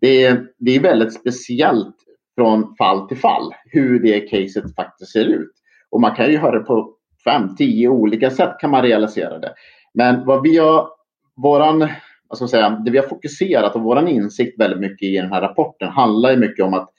Det 0.00 0.24
är, 0.24 0.46
det 0.58 0.76
är 0.76 0.80
väldigt 0.80 1.14
speciellt 1.14 1.96
från 2.34 2.76
fall 2.76 3.08
till 3.08 3.18
fall 3.18 3.54
hur 3.64 4.02
det 4.02 4.20
caset 4.20 4.74
faktiskt 4.74 5.12
ser 5.12 5.24
ut. 5.24 5.52
Och 5.90 6.00
man 6.00 6.14
kan 6.14 6.30
ju 6.30 6.38
höra 6.38 6.58
det 6.58 6.64
på 6.64 6.94
fem, 7.24 7.56
tio 7.56 7.88
olika 7.88 8.30
sätt 8.30 8.58
kan 8.60 8.70
man 8.70 8.82
realisera 8.82 9.38
det. 9.38 9.54
Men 9.94 10.26
vad 10.26 10.42
vi 10.42 10.58
har, 10.58 10.88
våran, 11.42 11.88
vad 12.28 12.50
säga, 12.50 12.70
det 12.70 12.90
vi 12.90 12.98
har 12.98 13.08
fokuserat 13.08 13.76
och 13.76 13.82
våran 13.82 14.08
insikt 14.08 14.60
väldigt 14.60 14.80
mycket 14.80 15.08
i 15.08 15.16
den 15.16 15.32
här 15.32 15.40
rapporten 15.40 15.88
handlar 15.88 16.30
ju 16.30 16.36
mycket 16.36 16.64
om 16.64 16.74
att 16.74 16.90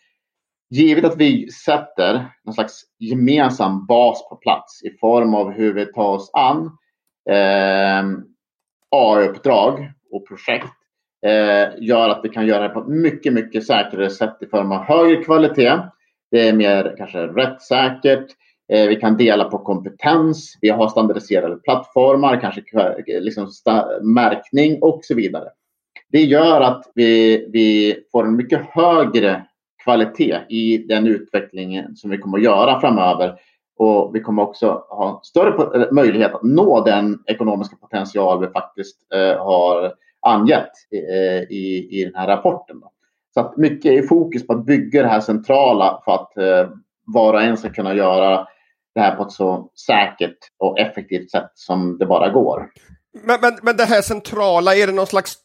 givet 0.70 1.06
att 1.06 1.18
vi 1.18 1.50
sätter 1.52 2.26
någon 2.44 2.54
slags 2.54 2.82
gemensam 3.00 3.86
bas 3.86 4.30
på 4.30 4.36
plats 4.36 4.84
i 4.84 4.98
form 5.00 5.36
av 5.36 5.52
hur 5.52 5.74
vi 5.74 5.86
tar 5.86 6.10
oss 6.10 6.32
an 6.34 6.66
eh, 7.30 8.04
AI-uppdrag 8.94 9.92
och 10.12 10.28
projekt 10.28 10.74
eh, 11.26 11.70
gör 11.80 12.10
att 12.10 12.20
vi 12.24 12.30
kan 12.30 12.46
göra 12.46 12.68
det 12.68 12.70
på 12.70 12.80
ett 12.80 12.88
mycket, 12.88 13.34
mycket 13.34 13.66
säkrare 13.66 14.10
sätt 14.10 14.38
i 14.42 14.46
form 14.46 14.72
av 14.72 14.84
högre 14.84 15.24
kvalitet. 15.24 15.80
Det 16.32 16.48
är 16.48 16.54
mer 16.54 16.96
kanske 16.98 17.20
rättssäkert. 17.20 18.26
Eh, 18.74 18.88
vi 18.88 18.96
kan 18.96 19.18
dela 19.18 19.44
på 19.44 19.58
kompetens. 19.58 20.58
Vi 20.62 20.70
har 20.70 20.88
standardiserade 20.88 21.56
plattformar, 21.56 22.42
kanske 22.42 22.64
liksom 23.08 23.50
märkning 24.02 24.82
och 24.82 25.00
så 25.04 25.16
vidare. 25.16 25.50
Det 26.12 26.24
gör 26.24 26.62
att 26.62 26.92
vi, 26.96 27.48
vi 27.54 27.98
får 28.12 28.26
en 28.26 28.36
mycket 28.36 28.62
högre 28.70 29.46
kvalitet 29.84 30.40
i 30.50 30.78
den 30.78 31.08
utvecklingen 31.08 31.96
som 31.96 32.10
vi 32.10 32.18
kommer 32.18 32.38
att 32.38 32.44
göra 32.44 32.80
framöver 32.80 33.36
och 33.78 34.16
vi 34.16 34.20
kommer 34.20 34.44
också 34.44 34.68
ha 34.90 35.22
större 35.24 35.92
möjlighet 35.92 36.34
att 36.34 36.44
nå 36.44 36.84
den 36.84 37.20
ekonomiska 37.26 37.76
potential 37.76 38.46
vi 38.46 38.48
faktiskt 38.48 38.98
eh, 39.14 39.44
har 39.46 39.94
angett 40.22 40.72
eh, 40.92 41.42
i, 41.50 41.88
i 41.92 42.04
den 42.04 42.16
här 42.16 42.28
rapporten. 42.28 42.80
Då. 42.80 42.92
Så 43.34 43.40
att 43.40 43.58
mycket 43.58 43.92
är 43.92 44.08
fokus 44.08 44.48
på 44.48 44.54
att 44.54 44.66
bygga 44.66 45.02
det 45.04 45.10
här 45.10 45.20
centrala 45.20 46.02
för 46.06 46.12
att 46.12 46.38
eh, 46.38 46.72
var 47.06 47.34
och 47.34 47.42
en 47.42 47.58
ska 47.58 47.70
kunna 47.70 47.94
göra 47.94 48.48
det 48.96 49.02
här 49.02 49.16
på 49.16 49.24
ett 49.24 49.32
så 49.32 49.70
säkert 49.88 50.38
och 50.58 50.80
effektivt 50.80 51.32
sätt 51.32 51.52
som 51.54 51.98
det 51.98 52.06
bara 52.06 52.30
går. 52.30 52.70
Men, 53.24 53.38
men, 53.42 53.54
men 53.62 53.78
det 53.78 53.86
här 53.86 54.02
centrala, 54.02 54.76
är 54.76 54.88
det 54.88 54.94
någon 54.94 55.08
slags 55.08 55.38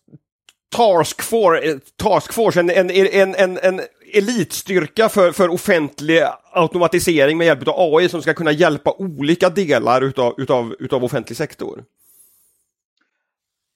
task 0.76 1.22
force, 1.22 1.68
eh, 1.68 1.76
task 2.02 2.32
force 2.32 2.60
en, 2.60 2.70
en, 2.70 2.90
en, 2.90 3.34
en, 3.34 3.58
en 3.62 3.80
elitstyrka 4.12 5.08
för, 5.08 5.32
för 5.32 5.48
offentlig 5.48 6.22
automatisering 6.52 7.38
med 7.38 7.46
hjälp 7.46 7.68
av 7.68 7.74
AI 7.94 8.08
som 8.08 8.22
ska 8.22 8.34
kunna 8.34 8.52
hjälpa 8.52 8.92
olika 8.98 9.48
delar 9.48 10.02
utav, 10.02 10.34
utav, 10.36 10.74
utav 10.78 11.04
offentlig 11.04 11.36
sektor? 11.36 11.84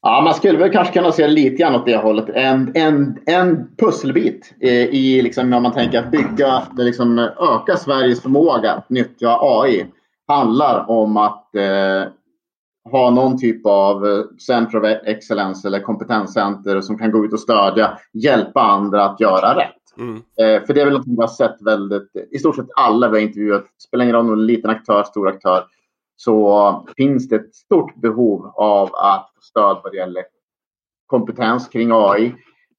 Ja, 0.02 0.20
man 0.24 0.34
skulle 0.34 0.58
väl 0.58 0.72
kanske 0.72 0.92
kunna 0.92 1.12
se 1.12 1.28
lite 1.28 1.56
grann 1.56 1.74
åt 1.74 1.86
det 1.86 1.96
hållet. 1.96 2.28
En, 2.28 2.72
en, 2.74 3.18
en 3.26 3.76
pusselbit 3.76 4.54
i, 4.60 4.70
i 4.70 5.22
liksom, 5.22 5.50
när 5.50 5.60
man 5.60 5.72
tänker 5.72 5.98
att 5.98 6.10
bygga, 6.10 6.62
det 6.76 6.82
liksom 6.82 7.18
öka 7.18 7.76
Sveriges 7.76 8.22
förmåga 8.22 8.72
att 8.72 8.90
nyttja 8.90 9.38
AI 9.40 9.86
handlar 10.28 10.90
om 10.90 11.16
att 11.16 11.54
eh, 11.54 12.12
ha 12.90 13.10
någon 13.10 13.38
typ 13.38 13.66
av 13.66 14.06
eh, 14.06 14.24
Center 14.46 14.78
of 14.78 14.84
Excellence 15.06 15.68
eller 15.68 15.80
kompetenscenter 15.80 16.80
som 16.80 16.98
kan 16.98 17.10
gå 17.10 17.24
ut 17.24 17.32
och 17.32 17.40
stödja, 17.40 17.98
hjälpa 18.12 18.60
andra 18.60 19.04
att 19.04 19.20
göra 19.20 19.56
rätt. 19.56 19.81
Mm. 19.98 20.16
Eh, 20.16 20.66
för 20.66 20.74
det 20.74 20.80
är 20.80 20.84
väl 20.84 20.94
något 20.94 21.06
vi 21.06 21.16
har 21.16 21.28
sett 21.28 21.62
väldigt, 21.62 22.16
i 22.30 22.38
stort 22.38 22.56
sett 22.56 22.70
alla 22.76 23.08
vi 23.08 23.16
har 23.16 23.26
intervjuat, 23.26 23.64
spelar 23.78 24.04
ingen 24.04 24.16
roll 24.16 24.30
om 24.30 24.38
liten 24.38 24.70
aktör, 24.70 25.02
stor 25.02 25.28
aktör, 25.28 25.64
så 26.16 26.86
finns 26.96 27.28
det 27.28 27.36
ett 27.36 27.54
stort 27.54 27.96
behov 27.96 28.52
av 28.54 28.94
att 28.94 29.30
få 29.34 29.40
stöd 29.40 29.80
vad 29.82 29.92
det 29.92 29.96
gäller 29.96 30.24
kompetens 31.06 31.68
kring 31.68 31.90
AI. 31.92 32.26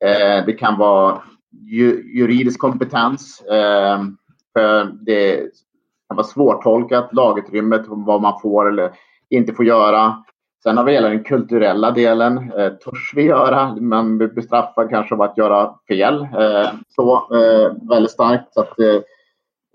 Eh, 0.05 0.45
det 0.45 0.53
kan 0.53 0.77
vara 0.77 1.21
ju, 1.51 2.17
juridisk 2.17 2.59
kompetens. 2.59 3.41
Eh, 3.41 4.03
för 4.53 4.85
det 5.05 5.37
kan 6.07 6.17
vara 6.17 6.27
svårtolkat, 6.27 7.09
lagutrymmet, 7.13 7.85
vad 7.87 8.21
man 8.21 8.41
får 8.41 8.69
eller 8.69 8.91
inte 9.29 9.53
får 9.53 9.65
göra. 9.65 10.23
Sen 10.63 10.77
har 10.77 10.83
vi 10.83 10.91
hela 10.91 11.09
den 11.09 11.23
kulturella 11.23 11.91
delen. 11.91 12.51
Eh, 12.51 12.73
törs 12.73 13.13
vi 13.15 13.23
göra? 13.23 13.75
Man 13.75 14.17
blir 14.17 14.27
bestraffad 14.27 14.89
kanske 14.89 15.15
av 15.15 15.21
att 15.21 15.37
göra 15.37 15.75
fel. 15.87 16.21
Eh, 16.21 16.69
så 16.95 17.35
eh, 17.35 17.89
väldigt 17.89 18.11
starkt. 18.11 18.53
Så 18.53 18.61
att, 18.61 18.79
eh, 18.79 18.95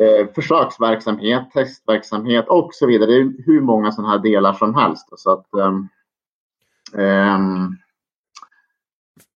eh, 0.07 0.27
försöksverksamhet, 0.35 1.51
testverksamhet 1.53 2.49
och 2.49 2.69
så 2.73 2.87
vidare. 2.87 3.11
Det 3.11 3.17
är 3.17 3.47
hur 3.47 3.61
många 3.61 3.93
sådana 3.93 4.13
här 4.13 4.19
delar 4.19 4.53
som 4.53 4.75
helst. 4.75 5.09
Så 5.17 5.31
att, 5.31 5.47
um, 5.53 5.89
um, 6.93 7.77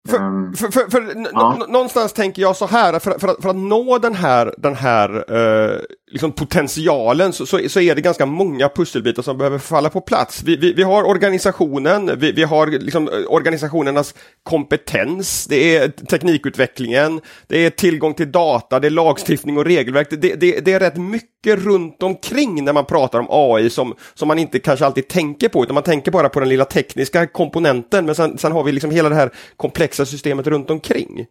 för, 0.09 0.17
um, 0.17 0.53
för, 0.53 0.71
för, 0.71 0.89
för 0.91 1.29
ja. 1.33 1.65
någonstans 1.67 2.13
tänker 2.13 2.41
jag 2.41 2.55
så 2.55 2.65
här, 2.65 2.99
för, 2.99 3.19
för, 3.19 3.27
att, 3.27 3.41
för 3.41 3.49
att 3.49 3.55
nå 3.55 3.97
den 3.97 4.15
här, 4.15 4.53
den 4.57 4.75
här 4.75 5.33
eh, 5.33 5.79
liksom 6.11 6.31
potentialen 6.31 7.33
så, 7.33 7.45
så, 7.45 7.69
så, 7.69 7.79
är 7.79 7.95
det 7.95 8.01
ganska 8.01 8.25
många 8.25 8.69
pusselbitar 8.69 9.23
som 9.23 9.37
behöver 9.37 9.57
falla 9.57 9.89
på 9.89 10.01
plats. 10.01 10.43
Vi, 10.43 10.55
vi, 10.55 10.73
vi 10.73 10.83
har 10.83 11.03
organisationen, 11.03 12.19
vi, 12.19 12.31
vi 12.31 12.43
har 12.43 12.67
liksom 12.67 13.07
eh, 13.07 13.13
organisationernas 13.27 14.15
kompetens, 14.43 15.47
det 15.47 15.75
är 15.75 15.87
teknikutvecklingen, 15.87 17.21
det 17.47 17.65
är 17.65 17.69
tillgång 17.69 18.13
till 18.13 18.31
data, 18.31 18.79
det 18.79 18.87
är 18.87 18.91
lagstiftning 18.91 19.57
och 19.57 19.65
regelverk. 19.65 20.07
Det, 20.09 20.35
det, 20.35 20.65
det 20.65 20.73
är 20.73 20.79
rätt 20.79 20.97
mycket 20.97 21.59
runt 21.59 22.03
omkring 22.03 22.63
när 22.63 22.73
man 22.73 22.85
pratar 22.85 23.19
om 23.19 23.27
AI 23.29 23.69
som, 23.69 23.95
som 24.13 24.27
man 24.27 24.39
inte 24.39 24.59
kanske 24.59 24.85
alltid 24.85 25.07
tänker 25.07 25.49
på, 25.49 25.63
utan 25.63 25.73
man 25.73 25.83
tänker 25.83 26.11
bara 26.11 26.29
på 26.29 26.39
den 26.39 26.49
lilla 26.49 26.65
tekniska 26.65 27.27
komponenten, 27.27 28.05
men 28.05 28.15
sen, 28.15 28.37
sen 28.37 28.51
har 28.51 28.63
vi 28.63 28.71
liksom 28.71 28.91
hela 28.91 29.09
det 29.09 29.15
här 29.15 29.31
komplexa 29.57 30.05
systemet 30.05 30.47
runt 30.47 30.69
omkring. 30.69 31.25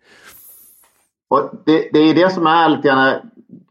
Och 1.30 1.50
det, 1.66 1.88
det 1.92 1.98
är 1.98 2.14
det 2.14 2.32
som 2.32 2.46
är 2.46 2.68
lite 2.68 2.88
grann 2.88 3.20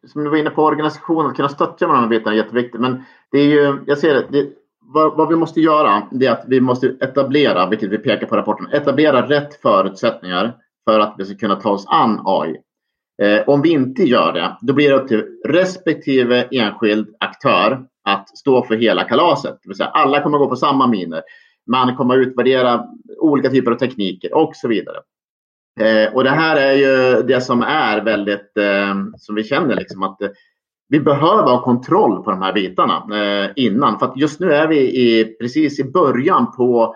som 0.08 0.24
du 0.24 0.30
var 0.30 0.38
inne 0.38 0.50
på, 0.50 0.64
organisationen, 0.64 1.30
att 1.30 1.36
kunna 1.36 1.50
stötta 1.50 1.88
med 1.88 1.96
de 1.96 2.02
här 2.02 2.08
bitarna 2.08 2.32
är 2.32 2.38
jätteviktigt. 2.38 2.82
Men 2.82 3.04
det 3.32 3.38
är 3.38 3.46
ju, 3.46 3.80
jag 3.86 3.98
ser 3.98 4.14
det, 4.14 4.28
det 4.30 4.50
vad, 4.94 5.18
vad, 5.18 5.30
vi 5.30 5.36
måste 5.36 5.62
göra 5.62 6.04
det 6.12 6.26
är 6.26 6.32
att 6.32 6.46
vi 6.48 6.62
måste 6.62 6.88
etablera, 6.88 7.70
vilket 7.70 7.90
vi 7.90 7.98
pekar 7.98 8.28
på 8.28 8.36
i 8.36 8.38
rapporten, 8.38 8.68
etablera 8.72 9.30
rätt 9.30 9.62
förutsättningar 9.62 10.56
för 10.86 11.00
att 11.00 11.16
vi 11.18 11.26
ska 11.26 11.36
kunna 11.36 11.56
ta 11.56 11.70
oss 11.70 11.86
an 11.88 12.22
AI. 12.26 12.56
Eh, 13.22 13.50
om 13.50 13.62
vi 13.62 13.70
inte 13.70 14.04
gör 14.04 14.34
det, 14.34 14.58
då 14.62 14.74
blir 14.74 14.90
det 14.90 14.96
upp 14.96 15.08
till 15.08 15.26
respektive 15.46 16.48
enskild 16.52 17.16
aktör 17.20 17.86
att 18.04 18.38
stå 18.38 18.64
för 18.64 18.76
hela 18.76 19.04
kalaset. 19.04 19.60
Det 19.64 19.70
vill 19.70 19.78
säga, 19.78 19.90
alla 19.90 20.24
kommer 20.24 20.38
gå 20.38 20.50
på 20.50 20.56
samma 20.56 20.88
miner. 20.88 21.22
Man 21.68 21.96
kommer 21.96 22.20
att 22.20 22.28
utvärdera 22.28 22.86
olika 23.18 23.50
typer 23.50 23.72
av 23.72 23.76
tekniker 23.76 24.36
och 24.36 24.56
så 24.56 24.68
vidare. 24.68 24.98
Eh, 25.80 26.14
och 26.14 26.24
det 26.24 26.30
här 26.30 26.56
är 26.56 26.74
ju 26.74 27.24
det 27.24 27.42
som 27.42 27.62
är 27.62 28.02
väldigt, 28.02 28.58
eh, 28.58 28.96
som 29.18 29.36
vi 29.36 29.44
känner 29.44 29.76
liksom 29.76 30.04
att 30.04 30.22
eh, 30.22 30.30
vi 30.90 31.00
behöver 31.00 31.52
ha 31.52 31.64
kontroll 31.64 32.24
på 32.24 32.32
de 32.32 32.42
här 32.42 32.54
bitarna 32.54 33.04
eh, 33.18 33.50
innan. 33.56 34.00
För 34.00 34.06
att 34.06 34.18
just 34.18 34.40
nu 34.40 34.54
är 34.54 34.68
vi 34.68 34.80
i, 34.80 35.26
precis 35.40 35.80
i 35.80 35.84
början 35.84 36.52
på, 36.52 36.96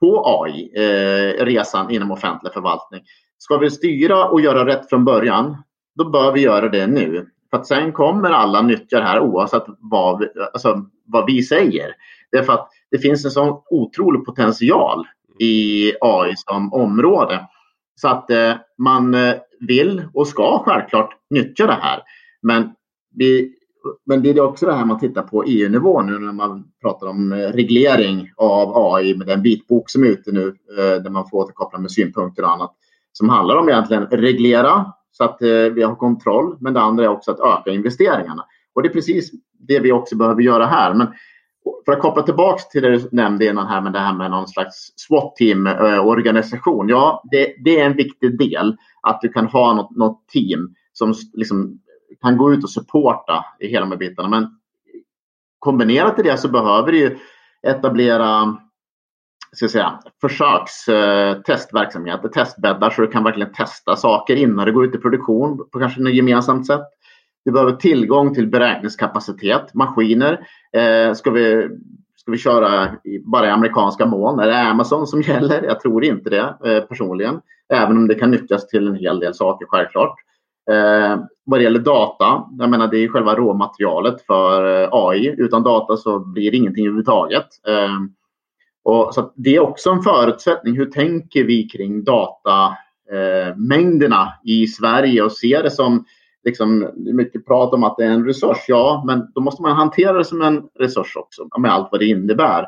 på 0.00 0.24
AI-resan 0.26 1.88
eh, 1.88 1.94
inom 1.94 2.10
offentlig 2.10 2.52
förvaltning. 2.52 3.02
Ska 3.38 3.58
vi 3.58 3.70
styra 3.70 4.24
och 4.24 4.40
göra 4.40 4.66
rätt 4.66 4.88
från 4.88 5.04
början, 5.04 5.56
då 5.98 6.10
bör 6.10 6.32
vi 6.32 6.40
göra 6.40 6.68
det 6.68 6.86
nu. 6.86 7.28
För 7.50 7.58
att 7.58 7.66
sen 7.66 7.92
kommer 7.92 8.30
alla 8.30 8.62
nyttja 8.62 8.98
det 8.98 9.04
här 9.04 9.20
oavsett 9.20 9.64
vad 9.78 10.18
vi, 10.18 10.26
alltså, 10.52 10.82
vad 11.06 11.26
vi 11.26 11.42
säger. 11.42 11.94
Det 12.30 12.38
är 12.38 12.42
för 12.42 12.52
att 12.52 12.68
det 12.90 12.98
finns 12.98 13.24
en 13.24 13.30
sån 13.30 13.60
otrolig 13.70 14.24
potential 14.24 15.06
i 15.38 15.92
AI 16.00 16.32
som 16.36 16.72
område. 16.72 17.48
Så 18.00 18.08
att 18.08 18.30
eh, 18.30 18.54
man 18.78 19.14
eh, 19.14 19.34
vill 19.60 20.02
och 20.14 20.28
ska 20.28 20.62
självklart 20.64 21.10
nyttja 21.30 21.66
det 21.66 21.78
här. 21.82 22.02
Men, 22.42 22.70
vi, 23.14 23.54
men 24.06 24.22
det 24.22 24.30
är 24.30 24.40
också 24.40 24.66
det 24.66 24.72
här 24.72 24.84
man 24.84 24.98
tittar 24.98 25.22
på 25.22 25.44
EU-nivå 25.44 26.02
nu 26.02 26.18
när 26.18 26.32
man 26.32 26.64
pratar 26.82 27.06
om 27.06 27.32
eh, 27.32 27.36
reglering 27.36 28.30
av 28.36 28.94
AI 28.94 29.14
med 29.16 29.26
den 29.26 29.42
vitbok 29.42 29.90
som 29.90 30.02
är 30.02 30.06
ute 30.06 30.32
nu 30.32 30.46
eh, 30.78 31.02
där 31.02 31.10
man 31.10 31.28
får 31.28 31.38
återkoppla 31.38 31.78
med 31.78 31.90
synpunkter 31.90 32.42
och 32.42 32.50
annat. 32.50 32.74
Som 33.12 33.28
handlar 33.28 33.56
om 33.56 33.68
egentligen 33.68 34.06
reglera 34.06 34.92
så 35.10 35.24
att 35.24 35.42
eh, 35.42 35.48
vi 35.48 35.82
har 35.82 35.94
kontroll. 35.94 36.56
Men 36.60 36.74
det 36.74 36.80
andra 36.80 37.04
är 37.04 37.08
också 37.08 37.30
att 37.30 37.40
öka 37.40 37.70
investeringarna. 37.70 38.44
Och 38.74 38.82
det 38.82 38.88
är 38.88 38.92
precis 38.92 39.30
det 39.68 39.80
vi 39.80 39.92
också 39.92 40.16
behöver 40.16 40.42
göra 40.42 40.66
här. 40.66 40.94
Men 40.94 41.06
för 41.84 41.92
att 41.92 42.00
koppla 42.00 42.22
tillbaka 42.22 42.62
till 42.62 42.82
det 42.82 42.90
du 42.90 43.08
nämnde 43.12 43.46
innan 43.46 43.66
här 43.66 43.80
med 43.80 43.92
det 43.92 43.98
här 43.98 44.14
med 44.14 44.30
någon 44.30 44.48
slags 44.48 44.92
SWAT-team-organisation. 44.96 46.88
Eh, 46.88 46.90
ja, 46.90 47.22
det, 47.30 47.54
det, 47.64 47.80
är 47.80 47.86
en 47.86 47.96
viktig 47.96 48.38
del 48.38 48.76
att 49.02 49.20
du 49.20 49.28
kan 49.28 49.46
ha 49.46 49.74
något, 49.74 49.96
något 49.96 50.28
team 50.28 50.74
som 50.92 51.14
liksom 51.32 51.80
kan 52.22 52.36
gå 52.36 52.52
ut 52.52 52.64
och 52.64 52.70
supporta 52.70 53.44
i 53.60 53.68
hela 53.68 53.80
de 53.80 53.90
här 53.90 53.98
bitarna. 53.98 54.28
Men 54.28 54.48
kombinerat 55.58 56.16
till 56.16 56.24
det 56.24 56.36
så 56.36 56.48
behöver 56.48 56.92
du 56.92 57.18
etablera 57.62 58.58
ska 59.52 59.68
säga, 59.68 60.00
försöks 60.20 60.88
eh, 60.88 61.40
testverksamheter, 61.40 62.28
testbäddar 62.28 62.90
så 62.90 63.02
du 63.02 63.08
kan 63.08 63.24
verkligen 63.24 63.52
testa 63.52 63.96
saker 63.96 64.36
innan 64.36 64.66
du 64.66 64.72
går 64.72 64.84
ut 64.84 64.94
i 64.94 64.98
produktion 64.98 65.68
på 65.72 65.78
kanske 65.78 66.00
något 66.00 66.14
gemensamt 66.14 66.66
sätt. 66.66 66.80
Vi 67.44 67.52
behöver 67.52 67.72
tillgång 67.72 68.34
till 68.34 68.46
beräkningskapacitet, 68.46 69.74
maskiner. 69.74 70.40
Eh, 70.72 71.14
ska, 71.14 71.30
vi, 71.30 71.68
ska 72.16 72.30
vi 72.30 72.38
köra 72.38 72.88
i, 73.04 73.18
bara 73.18 73.46
i 73.46 73.50
amerikanska 73.50 74.06
moln? 74.06 74.38
Är 74.38 74.46
det 74.46 74.60
Amazon 74.60 75.06
som 75.06 75.22
gäller? 75.22 75.62
Jag 75.62 75.80
tror 75.80 76.04
inte 76.04 76.30
det 76.30 76.54
eh, 76.64 76.80
personligen. 76.80 77.40
Även 77.72 77.96
om 77.96 78.08
det 78.08 78.14
kan 78.14 78.30
nyttjas 78.30 78.66
till 78.66 78.86
en 78.86 78.94
hel 78.94 79.20
del 79.20 79.34
saker 79.34 79.66
självklart. 79.68 80.14
Eh, 80.70 81.18
vad 81.44 81.60
det 81.60 81.64
gäller 81.64 81.80
data, 81.80 82.44
jag 82.58 82.70
menar 82.70 82.88
det 82.88 83.04
är 83.04 83.08
själva 83.08 83.34
råmaterialet 83.34 84.26
för 84.26 84.82
eh, 84.82 84.88
AI. 84.92 85.34
Utan 85.38 85.62
data 85.62 85.96
så 85.96 86.18
blir 86.18 86.50
det 86.50 86.56
ingenting 86.56 86.84
överhuvudtaget. 86.84 87.46
Eh, 87.68 87.96
och, 88.84 89.14
så 89.14 89.32
det 89.34 89.56
är 89.56 89.60
också 89.60 89.90
en 89.90 90.02
förutsättning. 90.02 90.76
Hur 90.76 90.86
tänker 90.86 91.44
vi 91.44 91.68
kring 91.68 92.04
datamängderna 92.04 94.22
eh, 94.22 94.28
i 94.44 94.66
Sverige 94.66 95.22
och 95.22 95.32
ser 95.32 95.62
det 95.62 95.70
som 95.70 96.04
liksom, 96.48 96.90
mycket 96.96 97.46
prat 97.46 97.72
om 97.72 97.84
att 97.84 97.96
det 97.96 98.04
är 98.04 98.10
en 98.10 98.24
resurs. 98.24 98.64
Ja, 98.68 99.04
men 99.06 99.32
då 99.34 99.40
måste 99.40 99.62
man 99.62 99.76
hantera 99.76 100.12
det 100.12 100.24
som 100.24 100.42
en 100.42 100.68
resurs 100.78 101.16
också 101.16 101.48
med 101.58 101.72
allt 101.72 101.88
vad 101.92 102.00
det 102.00 102.06
innebär. 102.06 102.66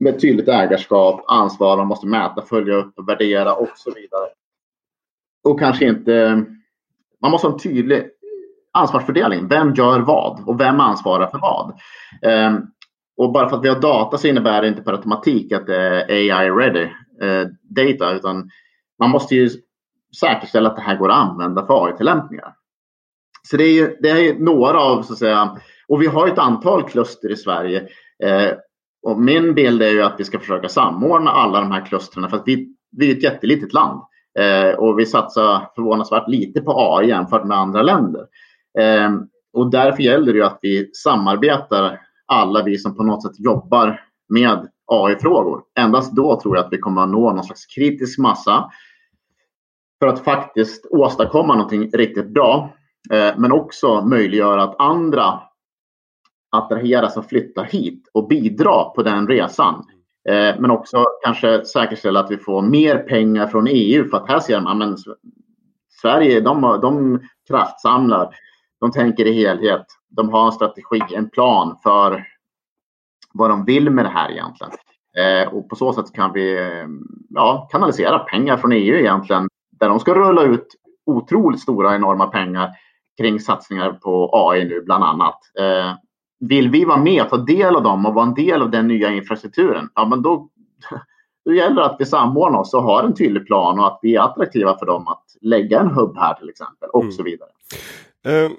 Med 0.00 0.20
tydligt 0.20 0.48
ägarskap, 0.48 1.24
ansvar, 1.26 1.76
man 1.76 1.86
måste 1.86 2.06
mäta, 2.06 2.42
följa 2.42 2.74
upp, 2.74 2.94
värdera 3.08 3.54
och 3.54 3.72
så 3.76 3.90
vidare. 3.90 4.28
Och 5.44 5.60
kanske 5.60 5.88
inte... 5.88 6.44
Man 7.22 7.30
måste 7.30 7.46
ha 7.46 7.54
en 7.54 7.60
tydlig 7.60 8.10
ansvarsfördelning. 8.72 9.48
Vem 9.48 9.74
gör 9.74 10.00
vad 10.00 10.48
och 10.48 10.60
vem 10.60 10.80
ansvarar 10.80 11.26
för 11.26 11.38
vad? 11.38 11.72
Um, 12.46 12.66
och 13.16 13.32
bara 13.32 13.48
för 13.48 13.56
att 13.56 13.64
vi 13.64 13.68
har 13.68 13.80
data 13.80 14.18
så 14.18 14.28
innebär 14.28 14.62
det 14.62 14.68
inte 14.68 14.82
per 14.82 14.92
automatik 14.92 15.52
att 15.52 15.66
det 15.66 15.76
är 15.76 16.10
AI-ready 16.10 16.88
uh, 17.22 17.28
eh, 17.28 17.46
data 17.62 18.12
utan 18.12 18.50
man 18.98 19.10
måste 19.10 19.34
ju 19.34 19.50
säkerställa 20.20 20.70
att 20.70 20.76
det 20.76 20.82
här 20.82 20.96
går 20.96 21.10
att 21.10 21.28
använda 21.28 21.66
för 21.66 21.86
AI-tillämpningar. 21.86 22.54
Så 23.48 23.56
det 23.56 23.64
är, 23.64 23.72
ju, 23.72 23.96
det 24.00 24.08
är 24.08 24.34
några 24.34 24.80
av 24.80 25.02
så 25.02 25.12
att 25.12 25.18
säga, 25.18 25.56
Och 25.88 26.02
vi 26.02 26.06
har 26.06 26.28
ett 26.28 26.38
antal 26.38 26.82
kluster 26.82 27.30
i 27.32 27.36
Sverige. 27.36 27.88
Eh, 28.24 28.50
och 29.02 29.20
min 29.20 29.54
bild 29.54 29.82
är 29.82 29.90
ju 29.90 30.02
att 30.02 30.14
vi 30.18 30.24
ska 30.24 30.38
försöka 30.38 30.68
samordna 30.68 31.30
alla 31.30 31.60
de 31.60 31.70
här 31.70 31.86
klustren 31.86 32.30
för 32.30 32.36
att 32.36 32.42
vi, 32.46 32.68
vi 32.96 33.10
är 33.10 33.16
ett 33.16 33.22
jättelitet 33.22 33.72
land. 33.72 34.00
Eh, 34.38 34.78
och 34.78 34.98
vi 34.98 35.06
satsar 35.06 35.70
förvånansvärt 35.74 36.28
lite 36.28 36.60
på 36.60 36.96
AI 36.96 37.08
jämfört 37.08 37.44
med 37.44 37.58
andra 37.58 37.82
länder. 37.82 38.26
Eh, 38.78 39.10
och 39.52 39.70
därför 39.70 40.02
gäller 40.02 40.32
det 40.32 40.38
ju 40.38 40.44
att 40.44 40.58
vi 40.62 40.90
samarbetar 40.92 42.00
alla 42.26 42.62
vi 42.62 42.78
som 42.78 42.96
på 42.96 43.02
något 43.02 43.22
sätt 43.22 43.40
jobbar 43.40 44.00
med 44.28 44.68
AI-frågor. 44.86 45.62
Endast 45.78 46.16
då 46.16 46.40
tror 46.40 46.56
jag 46.56 46.64
att 46.64 46.72
vi 46.72 46.78
kommer 46.78 47.02
att 47.02 47.08
nå 47.08 47.32
någon 47.32 47.44
slags 47.44 47.66
kritisk 47.66 48.18
massa 48.18 48.70
för 49.98 50.06
att 50.06 50.24
faktiskt 50.24 50.86
åstadkomma 50.90 51.54
någonting 51.54 51.90
riktigt 51.90 52.28
bra. 52.28 52.70
Eh, 53.10 53.34
men 53.36 53.52
också 53.52 54.00
möjliggöra 54.00 54.62
att 54.62 54.80
andra 54.80 55.40
attraheras 56.56 57.16
och 57.16 57.28
flyttar 57.28 57.64
hit 57.64 58.10
och 58.14 58.28
bidra 58.28 58.84
på 58.84 59.02
den 59.02 59.28
resan. 59.28 59.84
Eh, 60.28 60.60
men 60.60 60.70
också 60.70 61.04
kanske 61.24 61.64
säkerställa 61.64 62.20
att 62.20 62.30
vi 62.30 62.36
får 62.36 62.62
mer 62.62 62.98
pengar 62.98 63.46
från 63.46 63.66
EU 63.70 64.08
för 64.08 64.16
att 64.16 64.28
här 64.28 64.40
ser 64.40 64.60
man 64.60 64.82
att 64.82 64.98
Sverige 66.00 66.40
de, 66.40 66.78
de 66.82 67.20
kraftsamlar. 67.48 68.34
De 68.80 68.92
tänker 68.92 69.26
i 69.26 69.32
helhet. 69.32 69.86
De 70.08 70.28
har 70.28 70.46
en 70.46 70.52
strategi, 70.52 71.14
en 71.14 71.30
plan 71.30 71.76
för 71.82 72.24
vad 73.34 73.50
de 73.50 73.64
vill 73.64 73.90
med 73.90 74.04
det 74.04 74.08
här 74.08 74.30
egentligen. 74.30 74.72
Eh, 75.18 75.54
och 75.54 75.68
på 75.68 75.76
så 75.76 75.92
sätt 75.92 76.12
kan 76.12 76.32
vi 76.32 76.70
ja, 77.28 77.68
kanalisera 77.72 78.18
pengar 78.18 78.56
från 78.56 78.72
EU 78.72 78.96
egentligen 78.96 79.48
där 79.80 79.88
de 79.88 80.00
ska 80.00 80.14
rulla 80.14 80.42
ut 80.42 80.66
otroligt 81.06 81.60
stora 81.60 81.94
enorma 81.94 82.26
pengar 82.26 82.70
kring 83.18 83.40
satsningar 83.40 83.92
på 83.92 84.30
AI 84.32 84.64
nu 84.64 84.82
bland 84.82 85.04
annat. 85.04 85.38
Eh, 85.58 85.94
vill 86.40 86.70
vi 86.70 86.84
vara 86.84 87.02
med 87.02 87.22
och 87.22 87.28
ta 87.28 87.36
del 87.36 87.76
av 87.76 87.82
dem 87.82 88.06
och 88.06 88.14
vara 88.14 88.26
en 88.26 88.34
del 88.34 88.62
av 88.62 88.70
den 88.70 88.88
nya 88.88 89.10
infrastrukturen, 89.10 89.88
ja 89.94 90.06
men 90.06 90.22
då, 90.22 90.48
då 91.44 91.54
gäller 91.54 91.76
det 91.76 91.84
att 91.84 91.96
vi 91.98 92.04
samordnar 92.04 92.58
oss 92.58 92.74
och 92.74 92.82
har 92.82 93.02
en 93.02 93.14
tydlig 93.14 93.46
plan 93.46 93.78
och 93.78 93.86
att 93.86 93.98
vi 94.02 94.16
är 94.16 94.20
attraktiva 94.20 94.78
för 94.78 94.86
dem 94.86 95.08
att 95.08 95.24
lägga 95.40 95.80
en 95.80 95.90
hubb 95.90 96.16
här 96.16 96.34
till 96.34 96.48
exempel 96.48 96.88
och 96.92 97.02
mm. 97.02 97.12
så 97.12 97.22
vidare. 97.22 97.50
Um 98.26 98.56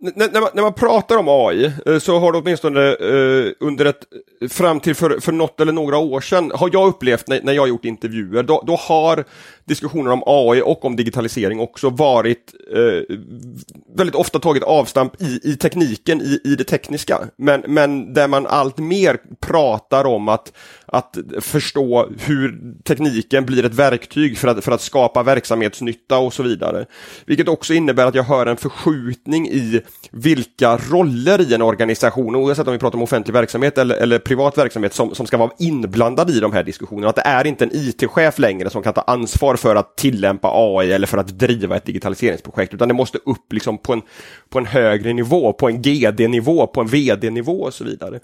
när, 0.00 0.40
man, 0.40 0.50
när 0.54 0.62
man 0.62 0.72
pratar 0.72 1.16
om 1.16 1.28
AI 1.28 1.72
eh, 1.86 1.98
så 1.98 2.18
har 2.18 2.32
det 2.32 2.38
åtminstone 2.38 2.80
eh, 2.80 3.52
under 3.60 3.84
ett, 3.84 4.04
fram 4.50 4.80
till 4.80 4.94
för, 4.94 5.20
för 5.20 5.32
något 5.32 5.60
eller 5.60 5.72
några 5.72 5.98
år 5.98 6.20
sedan, 6.20 6.52
har 6.54 6.70
jag 6.72 6.88
upplevt 6.88 7.28
när, 7.28 7.42
när 7.42 7.52
jag 7.52 7.68
gjort 7.68 7.84
intervjuer, 7.84 8.42
då, 8.42 8.64
då 8.66 8.76
har 8.76 9.24
diskussioner 9.64 10.10
om 10.10 10.22
AI 10.26 10.62
och 10.62 10.84
om 10.84 10.96
digitalisering 10.96 11.60
också 11.60 11.90
varit 11.90 12.54
eh, 12.72 13.16
väldigt 13.96 14.14
ofta 14.14 14.38
tagit 14.38 14.62
avstamp 14.62 15.22
i, 15.22 15.40
i 15.42 15.56
tekniken, 15.56 16.20
i, 16.20 16.40
i 16.44 16.54
det 16.54 16.64
tekniska. 16.64 17.20
Men, 17.36 17.64
men 17.66 18.14
där 18.14 18.28
man 18.28 18.46
allt 18.46 18.78
mer 18.78 19.18
pratar 19.40 20.04
om 20.04 20.28
att, 20.28 20.52
att 20.92 21.18
förstå 21.40 22.08
hur 22.18 22.74
tekniken 22.82 23.46
blir 23.46 23.64
ett 23.64 23.74
verktyg 23.74 24.38
för 24.38 24.48
att, 24.48 24.64
för 24.64 24.72
att 24.72 24.80
skapa 24.80 25.22
verksamhetsnytta 25.22 26.18
och 26.18 26.32
så 26.32 26.42
vidare. 26.42 26.86
Vilket 27.26 27.48
också 27.48 27.74
innebär 27.74 28.06
att 28.06 28.14
jag 28.14 28.22
hör 28.22 28.46
en 28.46 28.56
förskjutning 28.56 29.48
i 29.48 29.80
vilka 30.10 30.76
roller 30.76 31.40
i 31.40 31.54
en 31.54 31.62
organisation, 31.62 32.36
oavsett 32.36 32.66
om 32.66 32.72
vi 32.72 32.78
pratar 32.78 32.98
om 32.98 33.02
offentlig 33.02 33.32
verksamhet 33.32 33.78
eller, 33.78 33.96
eller 33.96 34.18
privat 34.18 34.58
verksamhet, 34.58 34.94
som, 34.94 35.14
som 35.14 35.26
ska 35.26 35.36
vara 35.36 35.50
inblandad 35.58 36.30
i 36.30 36.40
de 36.40 36.52
här 36.52 36.64
diskussionerna. 36.64 37.08
Att 37.08 37.16
det 37.16 37.22
är 37.26 37.46
inte 37.46 37.64
en 37.64 37.70
IT-chef 37.72 38.38
längre 38.38 38.70
som 38.70 38.82
kan 38.82 38.94
ta 38.94 39.00
ansvar 39.00 39.56
för 39.56 39.76
att 39.76 39.96
tillämpa 39.96 40.50
AI 40.52 40.92
eller 40.92 41.06
för 41.06 41.18
att 41.18 41.38
driva 41.38 41.76
ett 41.76 41.84
digitaliseringsprojekt, 41.84 42.74
utan 42.74 42.88
det 42.88 42.94
måste 42.94 43.18
upp 43.18 43.52
liksom 43.52 43.78
på, 43.78 43.92
en, 43.92 44.02
på 44.48 44.58
en 44.58 44.66
högre 44.66 45.12
nivå, 45.12 45.52
på 45.52 45.68
en 45.68 45.82
GD-nivå, 45.82 46.66
på 46.66 46.80
en 46.80 46.86
VD-nivå 46.86 47.62
och 47.62 47.74
så 47.74 47.84
vidare. 47.84 48.20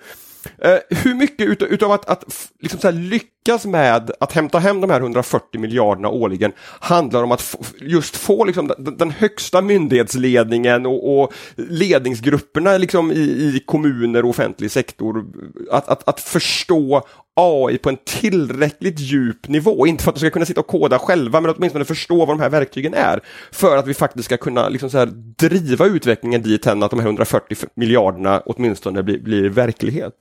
Eh, 0.58 0.78
hur 0.90 1.14
mycket 1.14 1.46
ut, 1.46 1.62
utav 1.62 1.92
att, 1.92 2.08
att 2.08 2.24
liksom 2.60 2.80
så 2.80 2.90
lyckas 2.90 3.66
med 3.66 4.10
att 4.20 4.32
hämta 4.32 4.58
hem 4.58 4.80
de 4.80 4.90
här 4.90 5.00
140 5.00 5.60
miljarderna 5.60 6.08
årligen 6.08 6.52
handlar 6.80 7.22
om 7.22 7.32
att 7.32 7.56
just 7.80 8.16
få 8.16 8.44
liksom 8.44 8.72
den, 8.78 8.96
den, 8.96 9.10
högsta 9.10 9.62
myndighetsledningen 9.62 10.86
och, 10.86 11.22
och 11.22 11.32
ledningsgrupperna 11.56 12.78
liksom 12.78 13.12
i, 13.12 13.14
i, 13.14 13.62
kommuner 13.66 14.24
och 14.24 14.30
offentlig 14.30 14.70
sektor 14.70 15.26
att, 15.70 15.88
att, 15.88 16.08
att 16.08 16.20
förstå 16.20 17.02
AI 17.34 17.78
på 17.78 17.88
en 17.88 17.98
tillräckligt 18.04 19.00
djup 19.00 19.48
nivå, 19.48 19.86
inte 19.86 20.04
för 20.04 20.10
att 20.10 20.14
de 20.14 20.20
ska 20.20 20.30
kunna 20.30 20.46
sitta 20.46 20.60
och 20.60 20.66
koda 20.66 20.98
själva, 20.98 21.40
men 21.40 21.54
åtminstone 21.56 21.84
förstå 21.84 22.16
vad 22.16 22.28
de 22.28 22.40
här 22.40 22.50
verktygen 22.50 22.94
är, 22.94 23.20
för 23.52 23.76
att 23.76 23.86
vi 23.86 23.94
faktiskt 23.94 24.24
ska 24.24 24.36
kunna 24.36 24.68
liksom 24.68 24.90
så 24.90 24.98
här, 24.98 25.06
driva 25.38 25.86
utvecklingen 25.86 26.42
dit 26.42 26.66
än 26.66 26.82
att 26.82 26.90
de 26.90 27.00
här 27.00 27.06
140 27.06 27.56
miljarderna 27.74 28.42
åtminstone 28.46 29.02
blir, 29.02 29.18
blir 29.18 29.48
verklighet. 29.48 30.14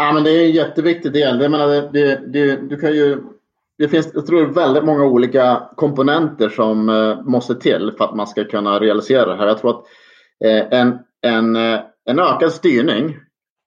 Ja, 0.00 0.12
men 0.12 0.24
det 0.24 0.30
är 0.30 0.44
en 0.44 0.52
jätteviktig 0.52 1.12
del. 1.12 1.40
Jag 1.40 1.50
menar, 1.50 1.68
det, 1.68 1.88
det, 1.92 2.20
det, 2.26 2.56
du 2.56 2.76
kan 2.76 2.92
ju, 2.92 3.22
det 3.78 3.88
finns 3.88 4.10
jag 4.14 4.26
tror, 4.26 4.46
väldigt 4.46 4.84
många 4.84 5.04
olika 5.04 5.62
komponenter 5.76 6.48
som 6.48 6.88
eh, 6.88 7.20
måste 7.22 7.54
till 7.54 7.92
för 7.98 8.04
att 8.04 8.16
man 8.16 8.26
ska 8.26 8.44
kunna 8.44 8.80
realisera 8.80 9.26
det 9.26 9.36
här. 9.36 9.46
Jag 9.46 9.58
tror 9.58 9.70
att 9.70 9.84
eh, 10.44 10.80
en, 10.80 10.98
en, 11.22 11.56
eh, 11.56 11.80
en 12.04 12.18
ökad 12.18 12.52
styrning 12.52 13.16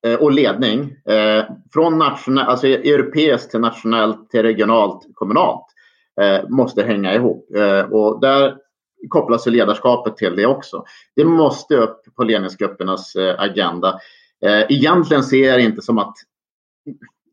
eh, 0.07 0.15
och 0.15 0.31
ledning 0.31 0.95
eh, 1.05 1.45
från 1.73 1.97
nationell, 1.97 2.47
alltså 2.47 2.67
europeiskt 2.67 3.51
till 3.51 3.59
nationellt 3.59 4.29
till 4.29 4.41
regionalt, 4.43 5.07
kommunalt 5.13 5.65
eh, 6.21 6.49
måste 6.49 6.83
hänga 6.83 7.15
ihop. 7.15 7.55
Eh, 7.55 7.91
och 7.91 8.21
där 8.21 8.55
kopplas 9.09 9.45
ledarskapet 9.47 10.17
till 10.17 10.35
det 10.35 10.45
också. 10.45 10.83
Det 11.15 11.25
måste 11.25 11.75
upp 11.75 12.01
på 12.15 12.23
ledningsgruppernas 12.23 13.15
eh, 13.15 13.35
agenda. 13.39 13.99
Eh, 14.45 14.65
egentligen 14.69 15.23
ser 15.23 15.47
jag 15.47 15.59
det 15.59 15.63
inte 15.63 15.81
som 15.81 15.97
att 15.97 16.13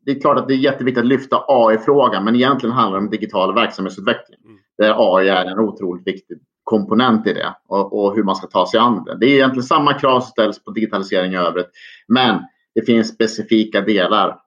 det 0.05 0.11
är 0.11 0.19
klart 0.21 0.37
att 0.37 0.47
det 0.47 0.53
är 0.53 0.57
jätteviktigt 0.57 1.01
att 1.01 1.07
lyfta 1.07 1.43
AI-frågan 1.47 2.23
men 2.23 2.35
egentligen 2.35 2.75
handlar 2.75 2.99
det 2.99 3.05
om 3.05 3.11
digital 3.11 3.55
verksamhetsutveckling. 3.55 4.39
Mm. 4.45 4.57
Där 4.77 5.15
AI 5.15 5.29
är 5.29 5.45
en 5.45 5.59
otroligt 5.59 6.07
viktig 6.07 6.37
komponent 6.63 7.27
i 7.27 7.33
det 7.33 7.55
och, 7.67 7.99
och, 7.99 8.15
hur 8.15 8.23
man 8.23 8.35
ska 8.35 8.47
ta 8.47 8.67
sig 8.67 8.79
an 8.79 9.03
det. 9.03 9.17
Det 9.17 9.25
är 9.25 9.33
egentligen 9.33 9.63
samma 9.63 9.93
krav 9.93 10.19
som 10.19 10.29
ställs 10.29 10.63
på 10.63 10.71
digitalisering 10.71 11.33
i 11.33 11.37
övrigt. 11.37 11.69
Men 12.07 12.39
det 12.75 12.81
finns 12.81 13.13
specifika 13.13 13.81
delar 13.81 14.39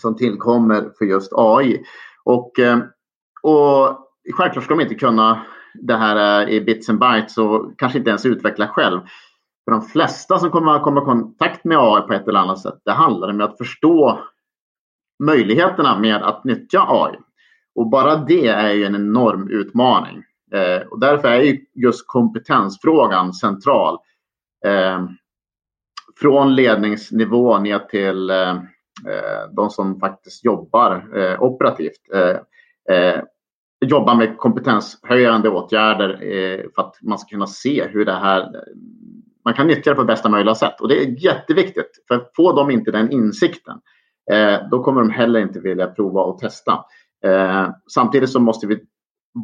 som 0.00 0.16
tillkommer 0.16 0.90
för 0.98 1.04
just 1.04 1.32
AI. 1.34 1.82
Och, 2.24 2.58
eh, 2.58 2.78
och 3.42 3.98
självklart 4.34 4.64
ska 4.64 4.74
de 4.74 4.82
inte 4.82 4.94
kunna 4.94 5.46
det 5.74 5.96
här 5.96 6.42
eh, 6.42 6.54
i 6.54 6.60
bits 6.60 6.88
and 6.88 6.98
bytes 6.98 7.38
och 7.38 7.78
kanske 7.78 7.98
inte 7.98 8.10
ens 8.10 8.26
utveckla 8.26 8.68
själv. 8.68 9.00
För 9.68 9.72
de 9.72 9.82
flesta 9.82 10.38
som 10.38 10.50
kommer 10.50 10.72
att 10.72 10.82
komma 10.82 11.02
i 11.02 11.04
kontakt 11.04 11.64
med 11.64 11.78
AI 11.78 12.02
på 12.02 12.12
ett 12.12 12.28
eller 12.28 12.40
annat 12.40 12.60
sätt, 12.60 12.80
det 12.84 12.92
handlar 12.92 13.28
om 13.28 13.40
att 13.40 13.58
förstå 13.58 14.18
möjligheterna 15.24 15.98
med 15.98 16.22
att 16.22 16.44
nyttja 16.44 16.86
AI. 16.88 17.16
Och 17.74 17.90
bara 17.90 18.16
det 18.16 18.46
är 18.46 18.72
ju 18.72 18.84
en 18.84 18.94
enorm 18.94 19.48
utmaning. 19.50 20.22
Eh, 20.52 20.86
och 20.86 21.00
därför 21.00 21.28
är 21.28 21.40
ju 21.40 21.64
just 21.74 22.06
kompetensfrågan 22.06 23.32
central. 23.32 23.98
Eh, 24.66 25.06
från 26.20 26.54
ledningsnivå 26.54 27.58
ner 27.58 27.78
till 27.78 28.30
eh, 28.30 28.50
eh 28.50 29.50
de 29.52 29.70
som 29.70 30.00
faktiskt 30.00 30.44
jobbar 30.44 31.18
eh, 31.18 31.42
operativt. 31.42 32.12
Eh, 32.14 32.96
eh 32.96 33.20
jobba 33.80 34.14
med 34.14 34.38
kompetenshöjande 34.38 35.48
åtgärder 35.48 36.10
eh, 36.22 36.60
för 36.74 36.82
att 36.82 36.98
man 37.02 37.18
ska 37.18 37.30
kunna 37.30 37.46
se 37.46 37.88
hur 37.88 38.04
det 38.04 38.12
här 38.12 38.64
man 39.48 39.54
kan 39.54 39.66
nyttja 39.66 39.90
det 39.90 39.96
på 39.96 40.04
bästa 40.04 40.28
möjliga 40.28 40.54
sätt. 40.54 40.80
Och 40.80 40.88
det 40.88 41.02
är 41.02 41.24
jätteviktigt. 41.24 41.90
För 42.08 42.26
får 42.36 42.56
de 42.56 42.70
inte 42.70 42.90
den 42.90 43.10
insikten, 43.10 43.78
eh, 44.32 44.68
då 44.70 44.82
kommer 44.82 45.00
de 45.00 45.10
heller 45.10 45.40
inte 45.40 45.60
vilja 45.60 45.86
prova 45.86 46.22
och 46.22 46.38
testa. 46.38 46.72
Eh, 47.24 47.68
samtidigt 47.94 48.30
så 48.30 48.40
måste 48.40 48.66
vi 48.66 48.78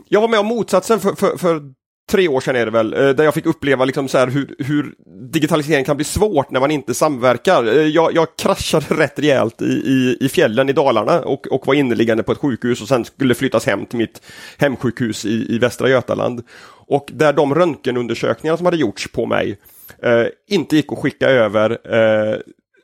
jag 0.08 0.22
var 0.22 0.28
med 0.28 0.40
om 0.40 0.46
motsatsen 0.46 1.00
för, 1.00 1.16
för, 1.16 1.38
för 1.38 1.62
tre 2.10 2.28
år 2.28 2.42
sedan 2.42 2.56
är 2.56 2.66
det 2.66 2.72
väl, 2.72 2.94
eh, 2.94 3.10
där 3.10 3.24
jag 3.24 3.34
fick 3.34 3.46
uppleva 3.46 3.86
liksom 3.86 4.08
så 4.08 4.26
hur, 4.26 4.56
hur 4.60 4.94
digitalisering 5.32 5.86
kan 5.86 5.96
bli 5.96 6.06
svårt 6.06 6.52
när 6.52 6.60
man 6.60 6.72
inte 6.72 6.94
samverkar. 6.94 7.68
Eh, 7.68 7.88
jag, 7.88 8.16
jag 8.16 8.36
kraschade 8.36 8.86
rätt 8.90 9.20
rejält 9.20 9.62
i, 9.62 9.66
i, 9.66 10.18
i 10.22 10.30
fjällen 10.30 10.70
i 10.70 10.74
Dalarna 10.74 11.20
och, 11.22 11.48
och 11.48 11.68
var 11.68 11.74
inneliggande 11.74 12.24
på 12.24 12.32
ett 12.32 12.38
sjukhus 12.38 12.82
och 12.82 12.88
sen 12.88 13.06
skulle 13.06 13.36
flyttas 13.36 13.66
hem 13.66 13.86
till 13.86 13.98
mitt 13.98 14.22
hemsjukhus 14.58 15.26
i, 15.26 15.56
i 15.56 15.58
Västra 15.60 15.90
Götaland. 15.90 16.44
Och 16.88 17.10
där 17.14 17.34
de 17.34 17.56
röntgenundersökningar 17.56 18.58
som 18.58 18.66
hade 18.66 18.78
gjorts 18.78 19.12
på 19.12 19.26
mig 19.26 19.58
eh, 20.04 20.26
inte 20.48 20.76
gick 20.76 20.92
att 20.92 21.00
skicka 21.00 21.30
över 21.30 21.72
eh, 21.96 22.40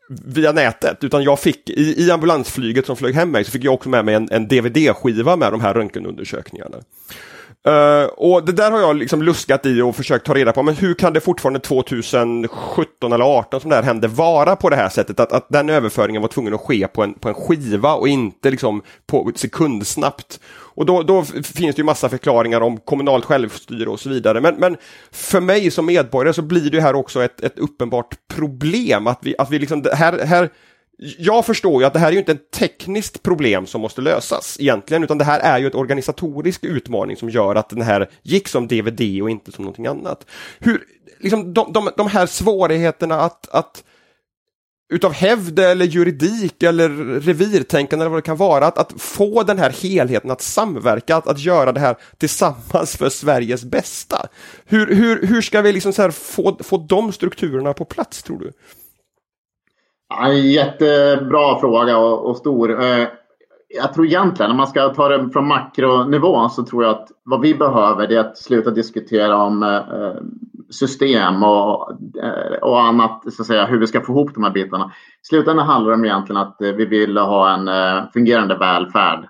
via 0.09 0.51
nätet, 0.51 1.03
utan 1.03 1.23
jag 1.23 1.39
fick 1.39 1.69
i, 1.69 2.05
i 2.05 2.11
ambulansflyget 2.11 2.85
som 2.85 2.95
flög 2.95 3.15
hem 3.15 3.31
mig 3.31 3.43
så 3.43 3.51
fick 3.51 3.63
jag 3.63 3.73
också 3.73 3.89
med 3.89 4.05
mig 4.05 4.15
en, 4.15 4.27
en 4.31 4.47
DVD-skiva 4.47 5.35
med 5.35 5.51
de 5.51 5.61
här 5.61 5.73
röntgenundersökningarna. 5.73 6.77
Uh, 7.67 8.05
och 8.05 8.45
det 8.45 8.51
där 8.51 8.71
har 8.71 8.79
jag 8.79 8.95
liksom 8.95 9.21
luskat 9.21 9.65
i 9.65 9.81
och 9.81 9.95
försökt 9.95 10.25
ta 10.25 10.33
reda 10.33 10.53
på, 10.53 10.63
men 10.63 10.75
hur 10.75 10.93
kan 10.93 11.13
det 11.13 11.21
fortfarande 11.21 11.59
2017 11.59 13.13
eller 13.13 13.25
2018 13.25 13.61
som 13.61 13.69
det 13.69 13.75
här 13.75 13.83
hände 13.83 14.07
vara 14.07 14.55
på 14.55 14.69
det 14.69 14.75
här 14.75 14.89
sättet? 14.89 15.19
Att, 15.19 15.31
att 15.31 15.49
den 15.49 15.69
överföringen 15.69 16.21
var 16.21 16.29
tvungen 16.29 16.53
att 16.53 16.61
ske 16.61 16.87
på 16.87 17.03
en, 17.03 17.13
på 17.13 17.29
en 17.29 17.35
skiva 17.35 17.93
och 17.93 18.07
inte 18.07 18.51
liksom 18.51 18.81
på 19.07 19.31
sekundsnabbt. 19.35 20.39
Och 20.49 20.85
då, 20.85 21.03
då 21.03 21.23
finns 21.23 21.75
det 21.75 21.77
ju 21.77 21.83
massa 21.83 22.09
förklaringar 22.09 22.61
om 22.61 22.77
kommunalt 22.77 23.25
självstyre 23.25 23.89
och 23.89 23.99
så 23.99 24.09
vidare. 24.09 24.41
Men, 24.41 24.55
men 24.55 24.77
för 25.11 25.39
mig 25.39 25.71
som 25.71 25.85
medborgare 25.85 26.33
så 26.33 26.41
blir 26.41 26.71
det 26.71 26.81
här 26.81 26.95
också 26.95 27.23
ett, 27.23 27.41
ett 27.41 27.59
uppenbart 27.59 28.15
problem 28.27 29.07
att 29.07 29.19
vi, 29.21 29.35
att 29.37 29.51
vi 29.51 29.59
liksom, 29.59 29.85
här, 29.93 30.25
här 30.25 30.49
jag 30.97 31.45
förstår 31.45 31.81
ju 31.81 31.87
att 31.87 31.93
det 31.93 31.99
här 31.99 32.07
är 32.07 32.11
ju 32.11 32.19
inte 32.19 32.31
ett 32.31 32.51
tekniskt 32.51 33.23
problem 33.23 33.65
som 33.65 33.81
måste 33.81 34.01
lösas 34.01 34.57
egentligen, 34.59 35.03
utan 35.03 35.17
det 35.17 35.23
här 35.23 35.39
är 35.39 35.59
ju 35.59 35.67
ett 35.67 35.75
organisatorisk 35.75 36.63
utmaning 36.63 37.17
som 37.17 37.29
gör 37.29 37.55
att 37.55 37.69
den 37.69 37.81
här 37.81 38.09
gick 38.23 38.47
som 38.47 38.67
DVD 38.67 39.21
och 39.21 39.29
inte 39.29 39.51
som 39.51 39.65
någonting 39.65 39.87
annat. 39.87 40.25
Hur, 40.59 40.83
liksom 41.19 41.53
de, 41.53 41.73
de, 41.73 41.89
de 41.97 42.07
här 42.07 42.25
svårigheterna 42.25 43.21
att, 43.21 43.49
att 43.49 43.83
utav 44.93 45.13
hävd 45.13 45.59
eller 45.59 45.85
juridik 45.85 46.63
eller 46.63 46.89
revirtänkande 47.19 48.03
eller 48.03 48.09
vad 48.09 48.17
det 48.17 48.25
kan 48.25 48.37
vara, 48.37 48.65
att, 48.65 48.77
att 48.77 49.01
få 49.01 49.43
den 49.43 49.57
här 49.57 49.69
helheten 49.69 50.31
att 50.31 50.41
samverka, 50.41 51.15
att, 51.15 51.27
att 51.27 51.39
göra 51.39 51.71
det 51.71 51.79
här 51.79 51.95
tillsammans 52.17 52.95
för 52.97 53.09
Sveriges 53.09 53.63
bästa. 53.63 54.27
Hur, 54.65 54.95
hur, 54.95 55.27
hur 55.27 55.41
ska 55.41 55.61
vi 55.61 55.71
liksom 55.71 55.93
så 55.93 56.11
få, 56.11 56.57
få 56.63 56.77
de 56.77 57.11
strukturerna 57.13 57.73
på 57.73 57.85
plats 57.85 58.23
tror 58.23 58.39
du? 58.39 58.51
Ja, 60.09 60.33
jättebra 60.33 61.59
fråga 61.59 61.97
och, 61.97 62.29
och 62.29 62.37
stor. 62.37 62.81
Eh, 62.83 63.07
jag 63.69 63.93
tror 63.93 64.05
egentligen, 64.05 64.51
om 64.51 64.57
man 64.57 64.67
ska 64.67 64.89
ta 64.89 65.09
det 65.09 65.29
från 65.33 65.47
makronivån, 65.47 66.49
så 66.49 66.63
tror 66.63 66.83
jag 66.83 66.91
att 66.91 67.07
vad 67.23 67.41
vi 67.41 67.55
behöver 67.55 68.11
är 68.11 68.19
att 68.19 68.37
sluta 68.37 68.71
diskutera 68.71 69.37
om 69.37 69.63
eh, 69.63 70.23
system 70.69 71.43
och, 71.43 71.91
eh, 72.23 72.57
och 72.61 72.81
annat, 72.81 73.33
så 73.33 73.41
att 73.41 73.47
säga, 73.47 73.65
hur 73.65 73.79
vi 73.79 73.87
ska 73.87 74.01
få 74.01 74.11
ihop 74.11 74.33
de 74.33 74.43
här 74.43 74.51
bitarna. 74.51 74.91
I 75.23 75.25
slutändan 75.25 75.67
handlar 75.67 75.91
det 75.91 75.97
om 75.97 76.05
egentligen 76.05 76.41
att 76.41 76.61
eh, 76.61 76.71
vi 76.71 76.85
vill 76.85 77.17
ha 77.17 77.53
en 77.53 77.67
eh, 77.67 78.03
fungerande 78.13 78.57
välfärd 78.57 79.27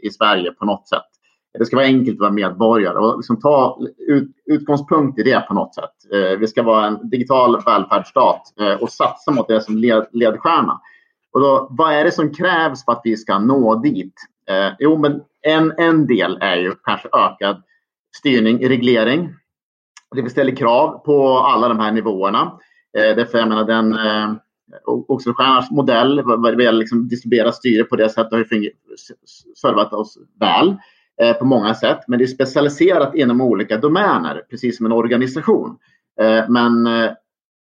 i 0.00 0.10
Sverige 0.10 0.52
på 0.52 0.64
något 0.64 0.88
sätt 0.88 1.09
det 1.58 1.64
ska 1.64 1.76
vara 1.76 1.86
enkelt 1.86 2.16
att 2.16 2.20
vara 2.20 2.30
medborgare 2.30 2.98
och 2.98 3.16
liksom 3.16 3.40
ta 3.40 3.78
ut, 3.98 4.28
utgångspunkt 4.46 5.18
i 5.18 5.22
det 5.22 5.40
på 5.48 5.54
något 5.54 5.74
sätt. 5.74 6.12
Eh, 6.12 6.38
vi 6.38 6.46
ska 6.46 6.62
vara 6.62 6.86
en 6.86 7.10
digital 7.10 7.62
välfärdsstat 7.64 8.42
eh, 8.60 8.74
och 8.74 8.90
satsa 8.90 9.30
mot 9.30 9.48
det 9.48 9.60
som 9.60 9.76
led, 9.76 10.06
ledstjärna. 10.12 10.80
Och 11.32 11.40
då, 11.40 11.68
vad 11.70 11.92
är 11.92 12.04
det 12.04 12.12
som 12.12 12.34
krävs 12.34 12.84
för 12.84 12.92
att 12.92 13.00
vi 13.04 13.16
ska 13.16 13.38
nå 13.38 13.74
dit? 13.74 14.14
Eh, 14.50 14.72
jo, 14.78 14.98
men 14.98 15.20
en, 15.42 15.72
en 15.78 16.06
del 16.06 16.38
är 16.40 16.56
ju 16.56 16.74
kanske 16.84 17.08
ökad 17.12 17.62
styrning, 18.16 18.68
reglering. 18.68 19.34
Det 20.14 20.30
ställer 20.30 20.56
krav 20.56 20.98
på 21.04 21.38
alla 21.38 21.68
de 21.68 21.78
här 21.78 21.92
nivåerna. 21.92 22.58
Eh, 22.98 23.16
därför 23.16 23.38
jag 23.38 23.48
menar 23.48 23.64
den 23.64 23.92
eh, 23.92 24.34
Oxenstiernas 24.86 25.70
modell 25.70 26.22
vad 26.22 26.56
det 26.56 26.64
gäller 26.64 26.78
liksom 26.78 27.08
distribuera 27.08 27.52
styre 27.52 27.84
på 27.84 27.96
det 27.96 28.08
sättet 28.08 28.32
har 28.32 28.38
ju 28.38 28.70
servat 29.56 29.92
oss 29.92 30.18
väl. 30.40 30.76
Eh, 31.20 31.32
på 31.32 31.44
många 31.44 31.74
sätt. 31.74 31.98
Men 32.06 32.18
det 32.18 32.24
är 32.24 32.26
specialiserat 32.26 33.14
inom 33.14 33.40
olika 33.40 33.76
domäner, 33.76 34.42
precis 34.50 34.76
som 34.76 34.86
en 34.86 34.92
organisation. 34.92 35.78
Eh, 36.20 36.44
men 36.48 36.86
eh, 36.86 37.10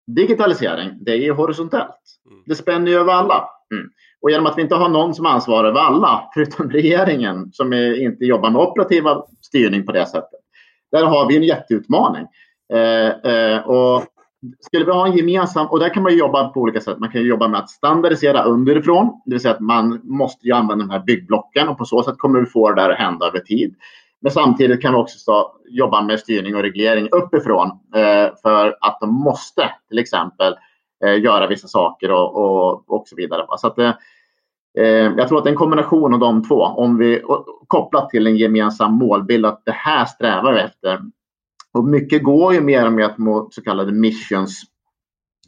digitalisering, 0.06 0.90
det 1.00 1.26
är 1.26 1.32
horisontellt. 1.32 2.00
Mm. 2.30 2.42
Det 2.46 2.54
spänner 2.54 2.90
ju 2.90 2.98
över 2.98 3.12
alla. 3.12 3.48
Mm. 3.74 3.90
Och 4.20 4.30
genom 4.30 4.46
att 4.46 4.58
vi 4.58 4.62
inte 4.62 4.74
har 4.74 4.88
någon 4.88 5.14
som 5.14 5.26
ansvarar 5.26 5.68
över 5.68 5.80
alla, 5.80 6.28
förutom 6.34 6.70
regeringen, 6.70 7.52
som 7.52 7.72
inte 7.72 8.24
jobbar 8.24 8.50
med 8.50 8.62
operativa 8.62 9.22
styrning 9.40 9.86
på 9.86 9.92
det 9.92 10.06
sättet. 10.06 10.40
Där 10.92 11.04
har 11.04 11.28
vi 11.28 11.36
en 11.36 11.42
jätteutmaning. 11.42 12.26
och 13.64 14.02
skulle 14.60 14.84
vi 14.84 14.92
ha 14.92 15.06
en 15.06 15.16
gemensam, 15.16 15.66
och 15.66 15.80
där 15.80 15.94
kan 15.94 16.02
man 16.02 16.16
jobba 16.16 16.48
på 16.48 16.60
olika 16.60 16.80
sätt. 16.80 16.98
Man 16.98 17.10
kan 17.10 17.22
jobba 17.22 17.48
med 17.48 17.60
att 17.60 17.70
standardisera 17.70 18.42
underifrån, 18.42 19.20
det 19.24 19.30
vill 19.30 19.40
säga 19.40 19.54
att 19.54 19.60
man 19.60 20.00
måste 20.04 20.46
ju 20.46 20.52
använda 20.52 20.84
de 20.84 20.90
här 20.90 21.02
byggblocken 21.06 21.68
och 21.68 21.78
på 21.78 21.84
så 21.84 22.02
sätt 22.02 22.18
kommer 22.18 22.40
vi 22.40 22.46
få 22.46 22.70
det 22.70 22.82
där 22.82 22.90
att 22.90 22.98
hända 22.98 23.26
över 23.26 23.38
tid. 23.38 23.74
Men 24.20 24.32
samtidigt 24.32 24.82
kan 24.82 24.92
vi 24.92 24.98
också 24.98 25.18
så, 25.18 25.52
jobba 25.68 26.02
med 26.02 26.20
styrning 26.20 26.56
och 26.56 26.62
reglering 26.62 27.08
uppifrån 27.12 27.70
eh, 27.94 28.34
för 28.42 28.76
att 28.80 28.98
de 29.00 29.14
måste 29.14 29.70
till 29.88 29.98
exempel 29.98 30.54
eh, 31.04 31.22
göra 31.22 31.46
vissa 31.46 31.68
saker 31.68 32.10
och, 32.10 32.36
och, 32.36 32.90
och 32.90 33.08
så 33.08 33.16
vidare. 33.16 33.46
Så 33.58 33.66
att, 33.66 33.78
eh, 33.78 33.92
eh 34.78 35.12
jag 35.16 35.28
tror 35.28 35.38
att 35.38 35.46
en 35.46 35.54
kombination 35.54 36.14
av 36.14 36.20
de 36.20 36.48
två, 36.48 36.62
om 36.62 36.98
vi 36.98 37.22
kopplat 37.66 38.10
till 38.10 38.26
en 38.26 38.36
gemensam 38.36 38.94
målbild 38.94 39.46
att 39.46 39.62
det 39.64 39.72
här 39.72 40.04
strävar 40.04 40.52
vi 40.52 40.60
efter, 40.60 41.00
och 41.72 41.84
mycket 41.84 42.22
går 42.22 42.54
ju 42.54 42.60
mer 42.60 42.86
och 42.86 42.92
mer 42.92 43.14
mot 43.16 43.54
så 43.54 43.62
kallade 43.62 43.92
missions. 43.92 44.62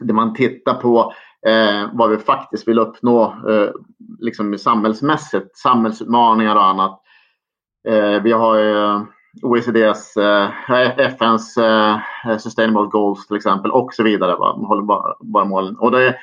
Där 0.01 0.15
man 0.15 0.35
tittar 0.35 0.75
på 0.75 1.13
eh, 1.47 1.89
vad 1.93 2.11
vi 2.11 2.17
faktiskt 2.19 2.69
vill 2.69 2.79
uppnå 2.79 3.25
eh, 3.25 3.71
liksom 4.19 4.59
samhällsmässigt, 4.59 5.57
samhällsutmaningar 5.57 6.57
och 6.57 6.65
annat. 6.65 7.01
Eh, 7.89 8.23
vi 8.23 8.33
har 8.33 8.59
ju 8.59 9.01
OECDs, 9.43 10.17
eh, 10.17 10.51
FNs 10.99 11.57
eh, 11.57 11.99
Sustainable 12.39 12.89
Goals 12.91 13.27
till 13.27 13.37
exempel 13.37 13.71
och 13.71 13.95
så 13.95 14.03
vidare. 14.03 14.37
Va? 14.37 14.57
Man 14.57 14.67
håller 14.67 14.83
bara, 14.83 15.15
bara 15.21 15.45
målen. 15.45 15.77
Och 15.77 15.91
det, 15.91 16.17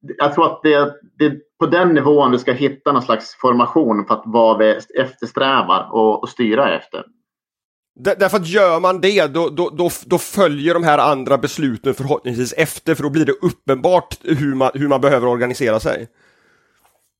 jag 0.00 0.34
tror 0.34 0.46
att 0.46 0.62
det, 0.62 0.94
det 1.18 1.58
på 1.58 1.66
den 1.66 1.88
nivån 1.88 2.30
vi 2.30 2.38
ska 2.38 2.52
hitta 2.52 2.92
någon 2.92 3.02
slags 3.02 3.34
formation 3.40 4.06
för 4.06 4.14
att 4.14 4.22
vad 4.24 4.58
vi 4.58 4.78
eftersträvar 4.98 5.88
och, 5.92 6.22
och 6.22 6.28
styra 6.28 6.74
efter. 6.76 7.04
Därför 7.96 8.36
att 8.36 8.48
gör 8.48 8.80
man 8.80 9.00
det, 9.00 9.26
då, 9.34 9.48
då, 9.48 9.70
då, 9.70 9.90
då, 10.06 10.18
följer 10.18 10.74
de 10.74 10.84
här 10.84 10.98
andra 10.98 11.38
besluten 11.38 11.94
förhoppningsvis 11.94 12.52
efter, 12.52 12.94
för 12.94 13.02
då 13.02 13.10
blir 13.10 13.26
det 13.26 13.32
uppenbart 13.32 14.16
hur 14.22 14.54
man, 14.54 14.70
hur 14.74 14.88
man 14.88 15.00
behöver 15.00 15.26
organisera 15.26 15.80
sig. 15.80 16.08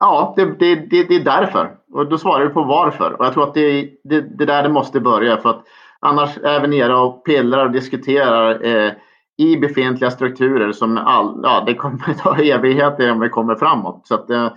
Ja, 0.00 0.34
det, 0.36 0.44
det, 0.44 0.74
det, 0.74 1.04
det 1.04 1.14
är 1.14 1.24
därför. 1.24 1.70
Och 1.92 2.08
då 2.08 2.18
svarar 2.18 2.44
du 2.44 2.50
på 2.50 2.62
varför. 2.62 3.12
Och 3.12 3.26
jag 3.26 3.32
tror 3.32 3.48
att 3.48 3.54
det, 3.54 3.90
det, 4.04 4.20
det 4.38 4.46
där 4.46 4.62
det 4.62 4.68
måste 4.68 5.00
börja. 5.00 5.36
För 5.36 5.50
att 5.50 5.64
annars 6.00 6.38
är 6.38 6.60
vi 6.60 6.68
nere 6.68 6.96
och 6.96 7.24
pillrar 7.24 7.64
och 7.64 7.72
diskuterar 7.72 8.64
eh, 8.64 8.92
i 9.36 9.56
befintliga 9.56 10.10
strukturer 10.10 10.72
som 10.72 10.98
all, 10.98 11.40
ja, 11.42 11.62
det 11.66 11.74
kommer 11.74 12.14
ta 12.22 12.36
evigheter 12.36 13.12
om 13.12 13.20
vi 13.20 13.28
kommer 13.28 13.54
framåt. 13.54 14.00
Så 14.04 14.14
att, 14.14 14.30
eh, 14.30 14.52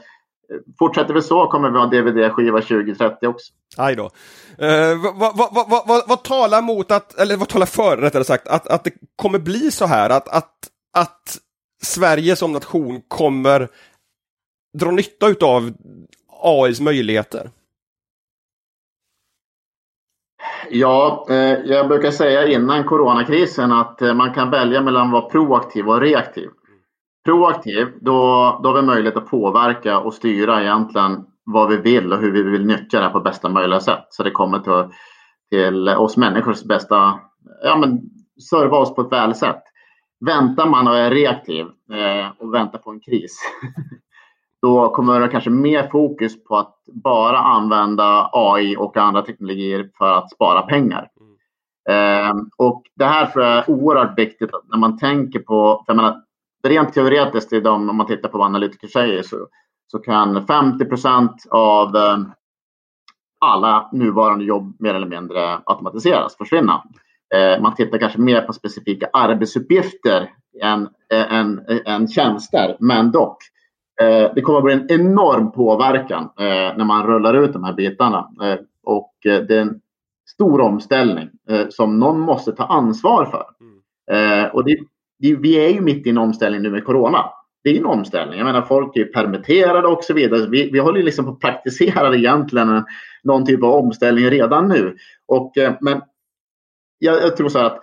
Fortsätter 0.79 1.13
vi 1.13 1.21
så 1.21 1.47
kommer 1.47 1.69
vi 1.69 1.77
ha 1.77 1.85
DVD-skiva 1.85 2.61
2030 2.61 3.27
också. 3.27 3.53
Aj 3.77 3.95
då. 3.95 4.03
Eh, 4.57 5.01
vad, 5.15 5.37
vad, 5.37 5.69
vad, 5.87 6.03
vad, 6.07 6.23
talar 6.23 6.61
mot 6.61 6.91
att, 6.91 7.19
eller 7.19 7.37
vad 7.37 7.47
talar 7.47 7.65
för 7.65 7.97
rättare 7.97 8.23
sagt, 8.23 8.47
att, 8.47 8.67
att 8.67 8.83
det 8.83 8.91
kommer 9.15 9.39
bli 9.39 9.71
så 9.71 9.85
här 9.85 10.09
att, 10.09 10.27
att, 10.27 10.53
att 10.93 11.37
Sverige 11.81 12.35
som 12.35 12.53
nation 12.53 13.01
kommer 13.07 13.67
dra 14.77 14.91
nytta 14.91 15.27
utav 15.27 15.73
AIs 16.43 16.81
möjligheter? 16.81 17.49
Ja, 20.69 21.27
eh, 21.29 21.35
jag 21.65 21.87
brukar 21.87 22.11
säga 22.11 22.47
innan 22.47 22.83
coronakrisen 22.83 23.71
att 23.71 24.01
eh, 24.01 24.13
man 24.13 24.33
kan 24.33 24.51
välja 24.51 24.81
mellan 24.81 25.07
att 25.07 25.13
vara 25.13 25.29
proaktiv 25.29 25.89
och 25.89 26.01
reaktiv 26.01 26.49
proaktiv, 27.27 27.87
då, 28.01 28.15
då 28.63 28.69
har 28.69 28.75
vi 28.75 28.81
möjlighet 28.81 29.17
att 29.17 29.29
påverka 29.29 29.99
och 29.99 30.13
styra 30.13 30.61
egentligen 30.61 31.25
vad 31.45 31.69
vi 31.69 31.77
vill 31.77 32.13
och 32.13 32.19
hur 32.19 32.31
vi 32.31 32.43
vill 32.43 32.65
nyttja 32.65 33.01
det 33.01 33.09
på 33.09 33.19
bästa 33.19 33.49
möjliga 33.49 33.79
sätt. 33.79 34.05
Så 34.09 34.23
det 34.23 34.31
kommer 34.31 34.59
till, 34.59 34.93
till 35.49 35.89
oss 35.89 36.17
människors 36.17 36.63
bästa, 36.63 37.19
ja 37.63 37.77
men 37.77 38.01
serva 38.49 38.77
oss 38.77 38.95
på 38.95 39.01
ett 39.01 39.11
väl 39.11 39.35
sätt. 39.35 39.63
Väntar 40.25 40.65
man 40.65 40.87
och 40.87 40.97
är 40.97 41.11
reaktiv 41.11 41.65
eh, 41.91 42.27
och 42.39 42.53
väntar 42.53 42.79
på 42.79 42.91
en 42.91 42.99
kris, 42.99 43.39
då 44.61 44.89
kommer 44.89 45.19
det 45.19 45.27
kanske 45.27 45.49
mer 45.49 45.89
fokus 45.91 46.43
på 46.43 46.57
att 46.57 46.75
bara 47.03 47.37
använda 47.37 48.29
AI 48.33 48.75
och 48.77 48.97
andra 48.97 49.21
teknologier 49.21 49.89
för 49.97 50.11
att 50.11 50.31
spara 50.31 50.61
pengar. 50.61 51.09
Eh, 51.89 52.35
och 52.57 52.83
det 52.95 53.05
här 53.05 53.25
tror 53.25 53.45
jag 53.45 53.57
är 53.57 53.69
oerhört 53.69 54.19
viktigt 54.19 54.49
när 54.69 54.77
man 54.77 54.97
tänker 54.97 55.39
på, 55.39 55.83
för 55.85 55.93
jag 55.93 55.95
menar, 55.95 56.26
rent 56.63 56.93
teoretiskt, 56.93 57.53
i 57.53 57.59
de, 57.59 57.89
om 57.89 57.97
man 57.97 58.07
tittar 58.07 58.29
på 58.29 58.37
vad 58.37 58.47
analytiker 58.47 58.87
säger, 58.87 59.23
så, 59.23 59.47
så 59.91 59.99
kan 59.99 60.37
50% 60.37 61.29
av, 61.49 61.95
eh, 61.95 62.17
alla 63.39 63.89
nuvarande 63.91 64.45
jobb 64.45 64.75
mer 64.79 64.93
eller 64.93 65.07
mindre 65.07 65.59
automatiseras, 65.65 66.37
försvinna. 66.37 66.83
Eh, 67.35 67.61
man 67.61 67.75
tittar 67.75 67.97
kanske 67.97 68.19
mer 68.19 68.41
på 68.41 68.53
specifika 68.53 69.09
arbetsuppgifter 69.13 70.29
än, 70.63 70.89
eh, 71.13 71.33
än, 71.33 71.61
än 71.85 72.07
tjänster, 72.07 72.77
men 72.79 73.11
dock. 73.11 73.37
Det 74.35 74.41
kommer 74.41 74.57
att 74.57 74.63
bli 74.63 74.73
en 74.73 74.91
enorm 74.91 75.51
påverkan 75.51 76.29
när 76.37 76.85
man 76.85 77.07
rullar 77.07 77.33
ut 77.33 77.53
de 77.53 77.63
här 77.63 77.73
bitarna. 77.73 78.29
Och 78.83 79.13
det 79.21 79.51
är 79.51 79.61
en 79.61 79.81
stor 80.29 80.61
omställning 80.61 81.29
som 81.69 81.99
någon 81.99 82.19
måste 82.19 82.51
ta 82.51 82.63
ansvar 82.63 83.25
för. 83.25 83.45
Mm. 83.61 84.51
Och 84.51 84.63
det, 84.63 84.77
vi 85.19 85.65
är 85.65 85.69
ju 85.69 85.81
mitt 85.81 86.07
i 86.07 86.09
en 86.09 86.17
omställning 86.17 86.61
nu 86.61 86.71
med 86.71 86.85
corona. 86.85 87.25
Det 87.63 87.69
är 87.69 87.79
en 87.79 87.85
omställning. 87.85 88.37
Jag 88.37 88.45
menar, 88.45 88.61
folk 88.61 88.97
är 88.97 89.05
permitterade 89.05 89.87
och 89.87 90.03
så 90.03 90.13
vidare. 90.13 90.47
Vi, 90.49 90.69
vi 90.71 90.79
håller 90.79 91.03
liksom 91.03 91.25
på 91.25 91.31
att 91.31 91.39
praktisera 91.39 92.15
egentligen 92.15 92.75
eh, 92.75 92.83
någon 93.23 93.45
typ 93.45 93.63
av 93.63 93.73
omställning 93.73 94.29
redan 94.29 94.67
nu. 94.67 94.95
Och, 95.27 95.57
eh, 95.57 95.73
men 95.81 96.01
jag, 96.99 97.23
jag 97.23 97.37
tror 97.37 97.49
så 97.49 97.59
här 97.59 97.65
att 97.65 97.79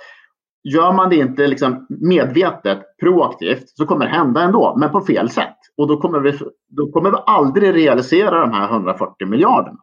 gör 0.65 0.93
man 0.93 1.11
det 1.11 1.17
inte 1.17 1.47
liksom 1.47 1.87
medvetet, 1.89 2.83
proaktivt, 3.01 3.69
så 3.69 3.87
kommer 3.87 4.05
det 4.05 4.11
hända 4.13 4.43
ändå, 4.43 4.77
men 4.77 4.91
på 4.91 5.01
fel 5.01 5.31
sätt. 5.31 5.57
Och 5.77 5.89
då 5.89 5.97
kommer 6.01 6.21
vi, 6.21 6.39
då 6.69 6.93
kommer 6.93 7.11
vi 7.11 7.17
aldrig 7.27 7.75
realisera 7.75 8.41
de 8.41 8.53
här 8.53 8.73
140 8.73 9.27
miljarderna. 9.27 9.79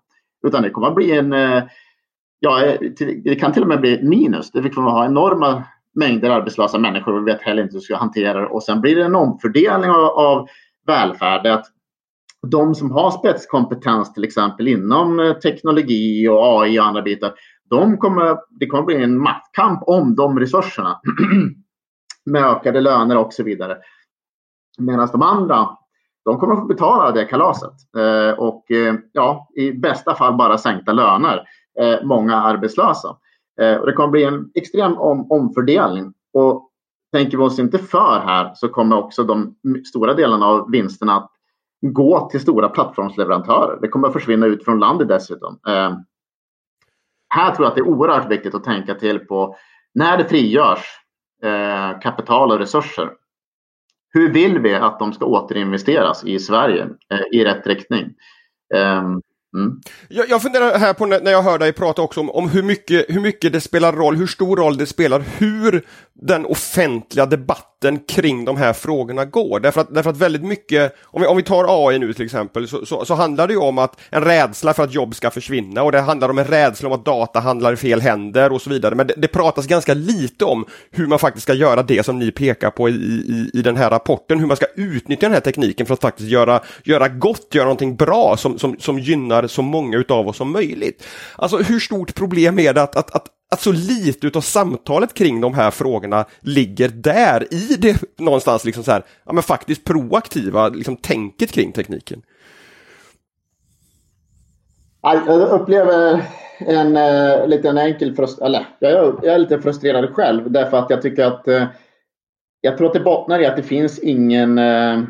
Utan 0.47 0.63
det 0.63 0.69
kommer 0.69 0.87
att 0.87 0.95
bli 0.95 1.11
en, 1.11 1.33
eh, 1.33 1.63
ja, 2.39 2.77
det 3.23 3.35
kan 3.35 3.53
till 3.53 3.61
och 3.61 3.67
med 3.67 3.81
bli 3.81 4.03
minus. 4.03 4.51
Det 4.51 4.69
kommer 4.69 4.87
att 4.87 4.93
ha 4.93 5.05
enorma 5.05 5.63
mängder 5.95 6.29
arbetslösa 6.29 6.77
människor 6.77 7.13
och 7.13 7.27
vi 7.27 7.31
vet 7.31 7.41
heller 7.41 7.63
inte 7.63 7.73
hur 7.73 7.79
vi 7.79 7.85
ska 7.85 7.95
hantera 7.95 8.41
det. 8.41 8.47
Och 8.47 8.63
sen 8.63 8.81
blir 8.81 8.95
det 8.95 9.03
en 9.03 9.15
omfördelning 9.15 9.89
av, 9.89 10.05
av 10.05 10.47
välfärd. 10.87 11.47
Att 11.47 11.65
de 12.47 12.75
som 12.75 12.91
har 12.91 13.11
spetskompetens 13.11 14.13
till 14.13 14.23
exempel 14.23 14.67
inom 14.67 15.19
eh, 15.19 15.33
teknologi 15.33 16.27
och 16.27 16.61
AI 16.61 16.79
och 16.79 16.85
andra 16.85 17.01
bitar, 17.01 17.33
de 17.69 17.97
kommer, 17.97 18.37
det 18.49 18.67
kommer 18.67 18.83
bli 18.83 19.03
en 19.03 19.17
maktkamp 19.17 19.83
om 19.85 20.15
de 20.15 20.39
resurserna. 20.39 20.99
med 22.25 22.43
ökade 22.43 22.81
löner 22.81 23.17
och 23.17 23.33
så 23.33 23.43
vidare. 23.43 23.77
Medan 24.77 25.09
de 25.11 25.21
andra, 25.21 25.69
de 26.25 26.39
kommer 26.39 26.55
få 26.55 26.65
betala 26.65 27.11
det 27.11 27.25
kalaset. 27.25 27.73
Eh, 27.97 28.39
och 28.39 28.71
eh, 28.71 28.95
ja, 29.11 29.47
i 29.55 29.71
bästa 29.71 30.15
fall 30.15 30.33
bara 30.33 30.57
sänkta 30.57 30.93
löner. 30.93 31.43
Eh, 31.79 32.03
många 32.03 32.35
arbetslösa. 32.35 33.17
Eh, 33.61 33.75
och 33.75 33.85
det 33.85 33.93
kommer 33.93 34.09
bli 34.09 34.23
en 34.23 34.51
extrem 34.55 34.97
om, 34.97 35.31
omfördelning. 35.31 36.13
Och 36.33 36.69
tänker 37.11 37.37
vi 37.37 37.43
oss 37.43 37.59
inte 37.59 37.77
för 37.77 38.19
här 38.19 38.51
så 38.55 38.69
kommer 38.69 38.97
också 38.97 39.23
de 39.23 39.55
stora 39.85 40.13
delarna 40.13 40.45
av 40.45 40.71
vinsterna 40.71 41.17
att 41.17 41.31
gå 41.81 42.29
till 42.29 42.39
stora 42.39 42.69
plattformsleverantörer. 42.69 43.79
Det 43.81 43.87
kommer 43.87 44.07
att 44.07 44.13
försvinna 44.13 44.45
ut 44.45 44.65
från 44.65 44.79
landet 44.79 45.07
dessutom. 45.07 45.59
Eh, 45.67 45.97
här 47.29 47.55
tror 47.55 47.65
jag 47.65 47.69
att 47.69 47.75
det 47.75 47.81
är 47.81 47.87
oerhört 47.87 48.31
viktigt 48.31 48.55
att 48.55 48.63
tänka 48.63 48.95
till 48.95 49.19
på 49.19 49.55
när 49.93 50.17
det 50.17 50.25
frigörs 50.25 50.85
eh, 51.43 51.99
kapital 51.99 52.51
och 52.51 52.59
resurser. 52.59 53.09
Hur 54.13 54.33
vill 54.33 54.59
vi 54.59 54.75
att 54.75 54.99
de 54.99 55.13
ska 55.13 55.25
återinvesteras 55.25 56.23
i 56.23 56.39
Sverige 56.39 56.89
eh, 57.09 57.39
i 57.39 57.45
rätt 57.45 57.67
riktning? 57.67 58.13
Ehm, 58.73 59.21
Mm. 59.53 59.81
Jag, 60.09 60.29
jag 60.29 60.41
funderar 60.41 60.77
här 60.77 60.93
på 60.93 61.05
när, 61.05 61.21
när 61.21 61.31
jag 61.31 61.41
hör 61.41 61.59
dig 61.59 61.73
prata 61.73 62.01
också 62.01 62.19
om, 62.19 62.29
om 62.29 62.49
hur, 62.49 62.63
mycket, 62.63 63.05
hur 63.09 63.21
mycket 63.21 63.53
det 63.53 63.61
spelar 63.61 63.93
roll, 63.93 64.15
hur 64.15 64.27
stor 64.27 64.57
roll 64.57 64.77
det 64.77 64.85
spelar, 64.85 65.23
hur 65.37 65.85
den 66.13 66.45
offentliga 66.45 67.25
debatten 67.25 67.70
kring 68.07 68.45
de 68.45 68.57
här 68.57 68.73
frågorna 68.73 69.25
går. 69.25 69.59
Därför 69.59 69.81
att, 69.81 69.93
därför 69.93 70.09
att 70.09 70.17
väldigt 70.17 70.43
mycket, 70.43 70.95
om 71.03 71.21
vi, 71.21 71.27
om 71.27 71.37
vi 71.37 71.43
tar 71.43 71.87
AI 71.87 71.99
nu 71.99 72.13
till 72.13 72.25
exempel, 72.25 72.67
så, 72.67 72.85
så, 72.85 73.05
så 73.05 73.15
handlar 73.15 73.47
det 73.47 73.53
ju 73.53 73.59
om 73.59 73.77
att 73.77 73.99
en 74.09 74.23
rädsla 74.23 74.73
för 74.73 74.83
att 74.83 74.93
jobb 74.93 75.15
ska 75.15 75.31
försvinna 75.31 75.83
och 75.83 75.91
det 75.91 75.99
handlar 75.99 76.29
om 76.29 76.37
en 76.37 76.45
rädsla 76.45 76.89
om 76.89 76.95
att 76.95 77.05
data 77.05 77.39
handlar 77.39 77.73
i 77.73 77.75
fel 77.75 78.01
händer 78.01 78.51
och 78.51 78.61
så 78.61 78.69
vidare. 78.69 78.95
Men 78.95 79.07
det, 79.07 79.13
det 79.17 79.27
pratas 79.27 79.67
ganska 79.67 79.93
lite 79.93 80.45
om 80.45 80.65
hur 80.91 81.07
man 81.07 81.19
faktiskt 81.19 81.43
ska 81.43 81.53
göra 81.53 81.83
det 81.83 82.05
som 82.05 82.19
ni 82.19 82.31
pekar 82.31 82.71
på 82.71 82.89
i, 82.89 82.93
i, 82.93 83.51
i 83.53 83.61
den 83.61 83.77
här 83.77 83.89
rapporten, 83.89 84.39
hur 84.39 84.47
man 84.47 84.57
ska 84.57 84.65
utnyttja 84.75 85.25
den 85.25 85.33
här 85.33 85.41
tekniken 85.41 85.85
för 85.85 85.93
att 85.93 86.01
faktiskt 86.01 86.29
göra, 86.29 86.59
göra 86.83 87.07
gott, 87.07 87.55
göra 87.55 87.65
någonting 87.65 87.95
bra 87.95 88.37
som, 88.37 88.59
som, 88.59 88.79
som 88.79 88.99
gynnar 88.99 89.47
så 89.47 89.61
många 89.61 89.97
utav 89.97 90.27
oss 90.27 90.37
som 90.37 90.51
möjligt. 90.51 91.03
Alltså 91.35 91.57
hur 91.57 91.79
stort 91.79 92.15
problem 92.15 92.59
är 92.59 92.73
det 92.73 92.81
att, 92.81 92.95
att, 92.95 93.15
att 93.15 93.25
att 93.51 93.61
så 93.61 93.71
lite 93.71 94.37
av 94.37 94.41
samtalet 94.41 95.13
kring 95.13 95.41
de 95.41 95.53
här 95.53 95.71
frågorna 95.71 96.25
ligger 96.41 96.89
där 96.89 97.53
i 97.53 97.75
det 97.79 98.19
någonstans 98.19 98.65
liksom 98.65 98.83
så 98.83 98.91
här, 98.91 99.03
ja 99.25 99.33
men 99.33 99.43
faktiskt 99.43 99.83
proaktiva 99.83 100.69
liksom 100.69 100.97
tänket 100.97 101.51
kring 101.51 101.71
tekniken. 101.71 102.21
Jag 105.01 105.51
upplever 105.51 106.25
en 106.59 106.97
eh, 106.97 107.47
liten 107.47 107.77
enkel 107.77 108.15
frustration, 108.15 108.45
eller 108.45 108.65
jag, 108.79 109.19
jag 109.23 109.33
är 109.35 109.39
lite 109.39 109.61
frustrerad 109.61 110.09
själv 110.09 110.51
därför 110.51 110.77
att 110.77 110.89
jag 110.89 111.01
tycker 111.01 111.25
att 111.25 111.47
eh, 111.47 111.67
jag 112.61 112.77
tror 112.77 112.87
att 112.87 112.93
det 112.93 112.99
bottnar 112.99 113.39
i 113.39 113.45
att 113.45 113.55
det 113.55 113.63
finns 113.63 113.99
ingen 113.99 114.57
eh, 114.57 115.03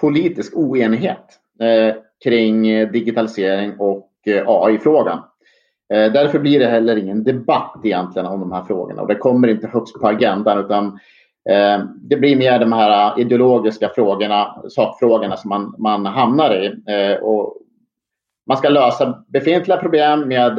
politisk 0.00 0.56
oenighet 0.56 1.38
eh, 1.60 1.94
kring 2.24 2.68
eh, 2.68 2.90
digitalisering 2.90 3.76
och 3.78 4.10
eh, 4.26 4.44
AI-frågan. 4.46 5.22
Eh, 5.94 6.12
därför 6.12 6.38
blir 6.38 6.58
det 6.58 6.66
heller 6.66 6.96
ingen 6.96 7.24
debatt 7.24 7.80
egentligen 7.84 8.26
om 8.26 8.40
de 8.40 8.52
här 8.52 8.64
frågorna 8.64 9.02
och 9.02 9.08
det 9.08 9.14
kommer 9.14 9.48
inte 9.48 9.66
högst 9.66 10.00
på 10.00 10.08
agendan 10.08 10.58
utan 10.58 10.86
eh, 11.50 11.84
det 11.96 12.16
blir 12.16 12.36
mer 12.36 12.58
de 12.58 12.72
här 12.72 13.20
ideologiska 13.20 13.88
frågorna, 13.88 14.62
sakfrågorna 14.68 15.36
som 15.36 15.48
man, 15.48 15.74
man 15.78 16.06
hamnar 16.06 16.54
i. 16.54 16.66
Eh, 16.66 17.22
och 17.22 17.56
man 18.48 18.56
ska 18.56 18.68
lösa 18.68 19.24
befintliga 19.28 19.78
problem 19.78 20.28
med 20.28 20.58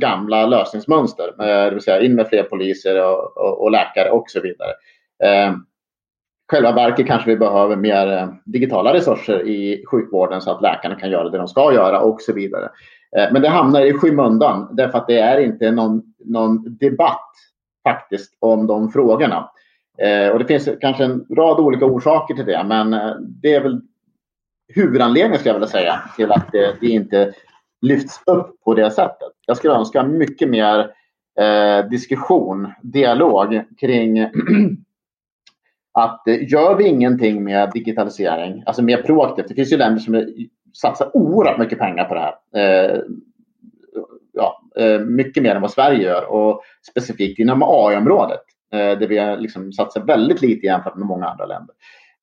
gamla 0.00 0.46
lösningsmönster, 0.46 1.34
det 1.38 1.70
vill 1.70 1.82
säga 1.82 2.00
in 2.00 2.14
med 2.14 2.28
fler 2.28 2.42
poliser 2.42 3.04
och, 3.04 3.36
och, 3.36 3.62
och 3.62 3.70
läkare 3.70 4.10
och 4.10 4.24
så 4.30 4.40
vidare. 4.40 4.70
Själva 6.50 6.72
verket 6.72 7.06
kanske 7.06 7.30
vi 7.30 7.36
behöver 7.36 7.76
mer 7.76 8.28
digitala 8.44 8.94
resurser 8.94 9.48
i 9.48 9.84
sjukvården 9.86 10.40
så 10.40 10.50
att 10.50 10.62
läkarna 10.62 10.94
kan 10.94 11.10
göra 11.10 11.28
det 11.28 11.38
de 11.38 11.48
ska 11.48 11.72
göra 11.72 12.00
och 12.00 12.20
så 12.20 12.32
vidare. 12.32 12.68
Eh, 13.16 13.32
men 13.32 13.42
det 13.42 13.48
hamnar 13.48 13.82
i 13.86 13.92
skymundan 13.92 14.68
därför 14.76 14.98
att 14.98 15.06
det 15.06 15.18
är 15.18 15.40
inte 15.40 15.70
någon, 15.70 16.02
någon 16.24 16.76
debatt 16.76 17.30
faktiskt 17.88 18.36
om 18.40 18.66
de 18.66 18.92
frågorna. 18.92 19.50
Eh, 19.98 20.28
och 20.28 20.38
det 20.38 20.44
finns 20.44 20.68
kanske 20.80 21.04
en 21.04 21.26
rad 21.30 21.60
olika 21.60 21.84
orsaker 21.84 22.34
till 22.34 22.46
det 22.46 22.64
men 22.64 22.92
eh, 22.92 23.14
det 23.20 23.54
är 23.54 23.62
väl 23.62 23.80
huvudanledningen 24.74 25.38
ska 25.38 25.48
jag 25.48 25.54
vilja 25.54 25.68
säga 25.68 26.00
till 26.16 26.32
att 26.32 26.52
det, 26.52 26.76
det 26.80 26.86
inte 26.86 27.32
lyfts 27.82 28.22
upp 28.26 28.60
på 28.64 28.74
det 28.74 28.90
sättet. 28.90 29.28
Jag 29.46 29.56
skulle 29.56 29.74
önska 29.74 30.02
mycket 30.02 30.48
mer 30.48 30.90
eh, 31.40 31.88
diskussion, 31.90 32.72
dialog 32.82 33.62
kring 33.80 34.20
att 35.94 36.28
eh, 36.28 36.52
gör 36.52 36.76
vi 36.76 36.86
ingenting 36.88 37.44
med 37.44 37.70
digitalisering, 37.74 38.62
alltså 38.66 38.82
mer 38.82 39.02
proaktivt. 39.02 39.48
Det 39.48 39.54
finns 39.54 39.72
ju 39.72 39.76
länder 39.76 40.00
som 40.00 40.14
satsar 40.72 41.16
oerhört 41.16 41.58
mycket 41.58 41.78
pengar 41.78 42.04
på 42.04 42.14
det 42.14 42.20
här. 42.20 42.34
Eh, 42.56 43.00
ja, 44.32 44.62
eh, 44.76 45.00
mycket 45.00 45.42
mer 45.42 45.54
än 45.54 45.62
vad 45.62 45.70
Sverige 45.70 46.02
gör 46.02 46.24
och 46.24 46.62
specifikt 46.90 47.38
inom 47.38 47.62
AI-området 47.62 48.40
eh, 48.72 48.98
där 48.98 49.06
vi 49.06 49.36
liksom 49.42 49.72
satsar 49.72 50.00
väldigt 50.00 50.42
lite 50.42 50.66
jämfört 50.66 50.96
med 50.96 51.06
många 51.06 51.26
andra 51.26 51.46
länder. 51.46 51.74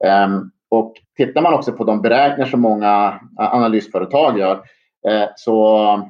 Ehm, 0.05 0.51
och 0.69 0.93
tittar 1.17 1.41
man 1.41 1.53
också 1.53 1.71
på 1.71 1.83
de 1.83 2.01
beräkningar 2.01 2.49
som 2.49 2.61
många 2.61 3.19
eh, 3.39 3.53
analysföretag 3.53 4.39
gör 4.39 4.63
eh, 5.09 5.29
så, 5.35 6.09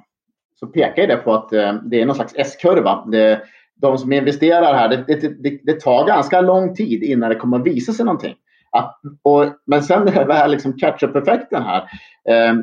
så 0.59 0.67
pekar 0.67 1.07
det 1.07 1.17
på 1.17 1.33
att 1.33 1.53
eh, 1.53 1.73
det 1.73 2.01
är 2.01 2.05
någon 2.05 2.15
slags 2.15 2.33
S-kurva. 2.37 3.05
de 3.75 3.97
som 3.97 4.13
investerar 4.13 4.73
här, 4.73 4.89
det, 4.89 5.03
det, 5.07 5.43
det, 5.43 5.59
det, 5.63 5.79
tar 5.79 6.07
ganska 6.07 6.41
lång 6.41 6.75
tid 6.75 7.03
innan 7.03 7.29
det 7.29 7.35
kommer 7.35 7.59
att 7.59 7.67
visa 7.67 7.93
sig 7.93 8.05
någonting. 8.05 8.35
Att, 8.75 8.99
och, 9.21 9.45
men 9.65 9.83
sen 9.83 10.05
det 10.05 10.33
här 10.33 10.47
liksom 10.47 10.77
catch-up-effekten 10.77 11.63
här. 11.63 11.89
Eh, 12.29 12.53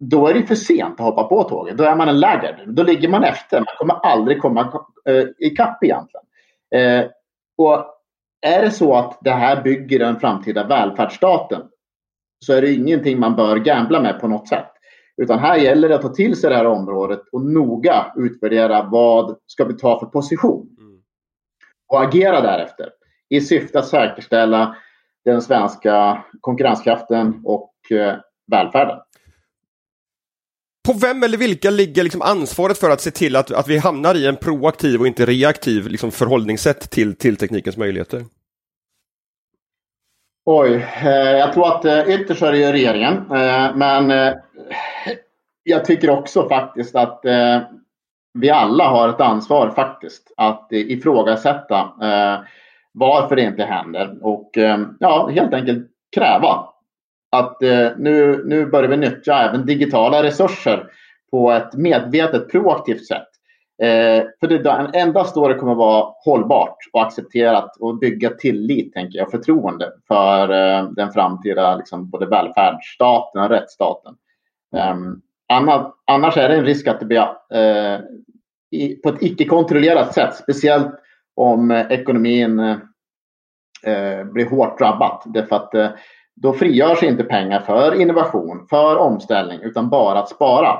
då 0.00 0.26
är 0.26 0.34
det 0.34 0.42
för 0.42 0.54
sent 0.54 1.00
att 1.00 1.06
hoppa 1.06 1.24
på 1.24 1.44
tåget. 1.44 1.78
Då 1.78 1.84
är 1.84 1.96
man 1.96 2.08
en 2.08 2.20
laggard. 2.20 2.54
Då 2.66 2.82
ligger 2.82 3.08
man 3.08 3.24
efter. 3.24 3.58
Man 3.58 3.74
kommer 3.78 3.94
aldrig 3.94 4.40
komma 4.40 4.82
eh, 5.08 5.24
ikapp 5.38 5.84
egentligen. 5.84 6.26
Eh, 6.74 7.10
och 7.58 7.86
är 8.46 8.62
det 8.62 8.70
så 8.70 8.94
att 8.94 9.18
det 9.20 9.30
här 9.30 9.62
bygger 9.62 9.98
den 9.98 10.20
framtida 10.20 10.66
välfärdsstaten 10.66 11.62
så 12.44 12.52
är 12.52 12.62
det 12.62 12.74
ingenting 12.74 13.20
man 13.20 13.36
bör 13.36 13.56
gambla 13.56 14.00
med 14.00 14.20
på 14.20 14.28
något 14.28 14.48
sätt. 14.48 14.68
Utan 15.16 15.38
här 15.38 15.56
gäller 15.56 15.88
det 15.88 15.94
att 15.94 16.02
ta 16.02 16.08
till 16.08 16.36
sig 16.36 16.50
det 16.50 16.56
här 16.56 16.66
området 16.66 17.20
och 17.32 17.44
noga 17.44 18.12
utvärdera 18.16 18.82
vad 18.82 19.36
ska 19.46 19.64
vi 19.64 19.74
ta 19.74 20.00
för 20.00 20.06
position. 20.06 20.76
Mm. 20.78 21.00
Och 21.88 22.02
agera 22.02 22.40
därefter 22.40 22.88
i 23.28 23.40
syfte 23.40 23.78
att 23.78 23.86
säkerställa 23.86 24.76
den 25.24 25.42
svenska 25.42 26.24
konkurrenskraften 26.40 27.40
och 27.44 27.72
eh, 27.90 28.16
välfärden. 28.50 28.98
På 30.86 30.92
vem 30.92 31.22
eller 31.22 31.38
vilka 31.38 31.70
ligger 31.70 32.02
liksom 32.02 32.22
ansvaret 32.22 32.78
för 32.78 32.90
att 32.90 33.00
se 33.00 33.10
till 33.10 33.36
att, 33.36 33.52
att 33.52 33.68
vi 33.68 33.78
hamnar 33.78 34.14
i 34.14 34.26
en 34.26 34.36
proaktiv 34.36 35.00
och 35.00 35.06
inte 35.06 35.26
reaktiv 35.26 35.86
liksom 35.86 36.10
förhållningssätt 36.10 36.90
till, 36.90 37.14
till 37.16 37.36
teknikens 37.36 37.76
möjligheter? 37.76 38.24
Oj, 40.44 40.86
eh, 41.02 41.10
jag 41.12 41.52
tror 41.52 41.68
att 41.68 41.84
eh, 41.84 42.08
ytterst 42.08 42.42
är 42.42 42.52
det 42.52 42.72
regeringen. 42.72 43.14
Eh, 43.16 43.74
men 43.74 44.34
jag 45.62 45.84
tycker 45.84 46.10
också 46.10 46.48
faktiskt 46.48 46.94
att 46.96 47.20
vi 48.38 48.50
alla 48.50 48.88
har 48.88 49.08
ett 49.08 49.20
ansvar 49.20 49.70
faktiskt 49.70 50.32
att 50.36 50.66
ifrågasätta 50.70 51.92
varför 52.92 53.36
det 53.36 53.42
inte 53.42 53.64
händer 53.64 54.16
och 54.20 54.58
eh, 54.58 54.80
ja, 55.00 55.28
helt 55.28 55.54
enkelt 55.54 55.86
kräva 56.16 56.68
att 57.32 57.62
eh, 57.62 57.90
nu, 57.96 58.42
nu 58.46 58.66
börjar 58.66 58.90
vi 58.90 58.96
nyttja 58.96 59.48
även 59.48 59.66
digitala 59.66 60.22
resurser 60.22 60.86
på 61.30 61.52
ett 61.52 61.74
medvetet 61.74 62.50
proaktivt 62.50 63.06
sätt. 63.06 63.28
Eh, 63.82 64.24
för 64.40 64.46
det 64.48 64.98
endast 64.98 65.34
då 65.34 65.48
det 65.48 65.54
kommer 65.54 65.74
vara 65.74 66.12
hållbart 66.24 66.76
och 66.92 67.02
accepterat 67.02 67.76
och 67.80 67.98
bygga 67.98 68.30
tillit, 68.30 68.92
tänker 68.92 69.18
jag, 69.18 69.30
förtroende 69.30 69.92
för 70.08 70.48
eh, 70.50 70.90
den 70.90 71.12
framtida 71.12 71.76
liksom, 71.76 72.10
både 72.10 72.26
välfärdsstaten 72.26 73.42
och 73.42 73.50
rättsstaten. 73.50 74.14
Ehm, 74.76 75.20
annars 76.06 76.36
är 76.36 76.48
det 76.48 76.56
en 76.56 76.64
risk 76.64 76.86
att 76.86 77.00
det 77.00 77.06
blir 77.06 77.28
eh, 77.54 78.00
i, 78.70 78.96
på 79.02 79.08
ett 79.08 79.22
icke-kontrollerat 79.22 80.14
sätt, 80.14 80.34
speciellt 80.34 81.01
om 81.36 81.70
eh, 81.70 81.86
ekonomin 81.90 82.58
eh, 83.86 84.24
blir 84.24 84.50
hårt 84.50 84.78
drabbat. 84.78 85.22
Därför 85.26 85.56
att 85.56 85.74
eh, 85.74 85.90
då 86.34 86.52
frigörs 86.52 87.02
inte 87.02 87.24
pengar 87.24 87.60
för 87.60 88.00
innovation, 88.00 88.66
för 88.70 88.96
omställning, 88.96 89.60
utan 89.62 89.90
bara 89.90 90.18
att 90.18 90.28
spara. 90.28 90.78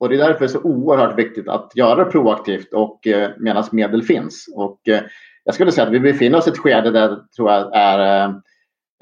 Och 0.00 0.08
det 0.08 0.14
är 0.14 0.18
därför 0.18 0.38
det 0.38 0.44
är 0.44 0.48
så 0.48 0.62
oerhört 0.62 1.18
viktigt 1.18 1.48
att 1.48 1.72
göra 1.74 2.04
det 2.04 2.10
proaktivt 2.10 2.72
och 2.72 3.06
eh, 3.06 3.30
medan 3.38 3.64
medel 3.72 4.02
finns. 4.02 4.46
Och 4.54 4.88
eh, 4.88 5.02
jag 5.44 5.54
skulle 5.54 5.72
säga 5.72 5.86
att 5.86 5.92
vi 5.92 6.00
befinner 6.00 6.38
oss 6.38 6.46
i 6.46 6.50
ett 6.50 6.58
skede 6.58 6.90
där 6.90 7.18
tror 7.36 7.50
jag 7.50 7.76
är 7.76 7.98
eh, 7.98 8.34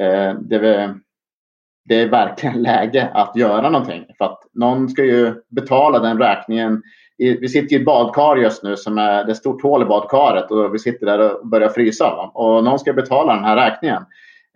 eh 0.07 0.35
det, 0.41 0.59
vi, 0.59 0.89
det 1.89 1.95
är 1.95 2.09
verkligen 2.09 2.63
läge 2.63 3.11
att 3.15 3.37
göra 3.37 3.71
någonting. 3.71 4.07
För 4.19 4.25
att 4.25 4.41
någon 4.53 4.89
ska 4.89 5.05
ju 5.05 5.35
betala 5.49 5.99
den 5.99 6.19
räkningen. 6.19 6.83
Vi 7.19 7.49
sitter 7.49 7.77
i 7.77 7.79
ett 7.79 7.85
badkar 7.85 8.37
just 8.37 8.63
nu 8.63 8.77
som 8.77 8.99
är, 8.99 9.25
det 9.25 9.31
är 9.31 9.33
ett 9.33 9.37
stort 9.37 9.63
hål 9.63 9.83
i 9.83 9.85
badkaret 9.85 10.51
och 10.51 10.75
vi 10.75 10.79
sitter 10.79 11.07
där 11.07 11.19
och 11.19 11.47
börjar 11.47 11.69
frysa. 11.69 12.31
Och 12.35 12.65
någon 12.65 12.79
ska 12.79 12.93
betala 12.93 13.35
den 13.35 13.45
här 13.45 13.57
räkningen. 13.57 14.03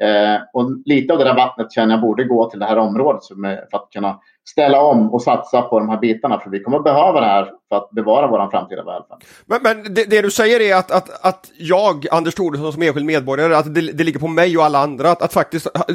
Eh, 0.02 0.40
och 0.52 0.70
lite 0.84 1.12
av 1.12 1.18
det 1.18 1.24
där 1.24 1.34
vattnet 1.34 1.72
känner 1.72 1.94
jag 1.94 2.00
borde 2.00 2.24
gå 2.24 2.50
till 2.50 2.58
det 2.58 2.66
här 2.66 2.78
området 2.78 3.26
för 3.70 3.76
att 3.76 3.90
kunna 3.92 4.20
ställa 4.48 4.80
om 4.80 5.14
och 5.14 5.22
satsa 5.22 5.62
på 5.62 5.78
de 5.78 5.88
här 5.88 5.98
bitarna. 5.98 6.40
För 6.40 6.50
vi 6.50 6.60
kommer 6.60 6.78
behöva 6.78 7.20
det 7.20 7.26
här 7.26 7.50
för 7.68 7.76
att 7.76 7.90
bevara 7.90 8.26
vår 8.26 8.50
framtida 8.50 8.84
välfärd. 8.84 9.24
Men, 9.46 9.62
men 9.62 9.94
det, 9.94 10.10
det, 10.10 10.22
du 10.22 10.30
säger 10.30 10.60
är 10.60 10.76
att, 10.76 10.90
att, 10.90 11.26
att 11.26 11.50
jag, 11.58 12.06
Anders 12.10 12.34
Thoresson 12.34 12.72
som 12.72 12.82
enskild 12.82 13.06
medborgare, 13.06 13.56
att 13.56 13.74
det, 13.74 13.80
det, 13.80 14.04
ligger 14.04 14.20
på 14.20 14.28
mig 14.28 14.58
och 14.58 14.64
alla 14.64 14.78
andra 14.78 15.10
att, 15.10 15.22
att 15.22 15.32
faktiskt 15.32 15.66
eh, 15.66 15.94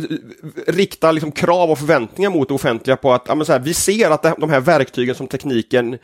rikta 0.67 1.11
liksom 1.11 1.31
krav 1.31 1.71
och 1.71 1.77
förväntningar 1.77 2.29
mot 2.29 2.47
det 2.47 2.53
offentliga 2.53 2.97
på 2.97 3.13
att 3.13 3.25
ja, 3.27 3.35
här, 3.35 3.59
vi 3.59 3.73
ser 3.73 4.11
att 4.11 4.39
de 4.39 4.49
här 4.49 4.59
verktygen 4.59 5.15
som 5.15 5.27
tekniken 5.27 5.97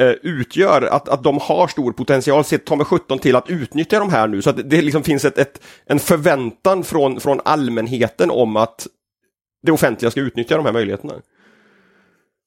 Eh, 0.00 0.14
utgör, 0.22 0.82
att, 0.82 1.08
att 1.08 1.22
de 1.22 1.38
har 1.42 1.66
stor 1.66 1.92
potential, 1.92 2.44
se 2.44 2.58
ta 2.58 2.76
med 2.76 2.86
17 2.86 3.18
till 3.18 3.36
att 3.36 3.50
utnyttja 3.50 3.98
de 3.98 4.10
här 4.10 4.28
nu, 4.28 4.42
så 4.42 4.50
att 4.50 4.70
det 4.70 4.82
liksom 4.82 5.02
finns 5.02 5.24
ett, 5.24 5.38
ett, 5.38 5.62
en 5.86 5.98
förväntan 5.98 6.84
från, 6.84 7.20
från 7.20 7.40
allmänheten 7.44 8.30
om 8.30 8.56
att 8.56 8.86
det 9.62 9.72
offentliga 9.72 10.10
ska 10.10 10.20
utnyttja 10.20 10.56
de 10.56 10.66
här 10.66 10.72
möjligheterna. 10.72 11.12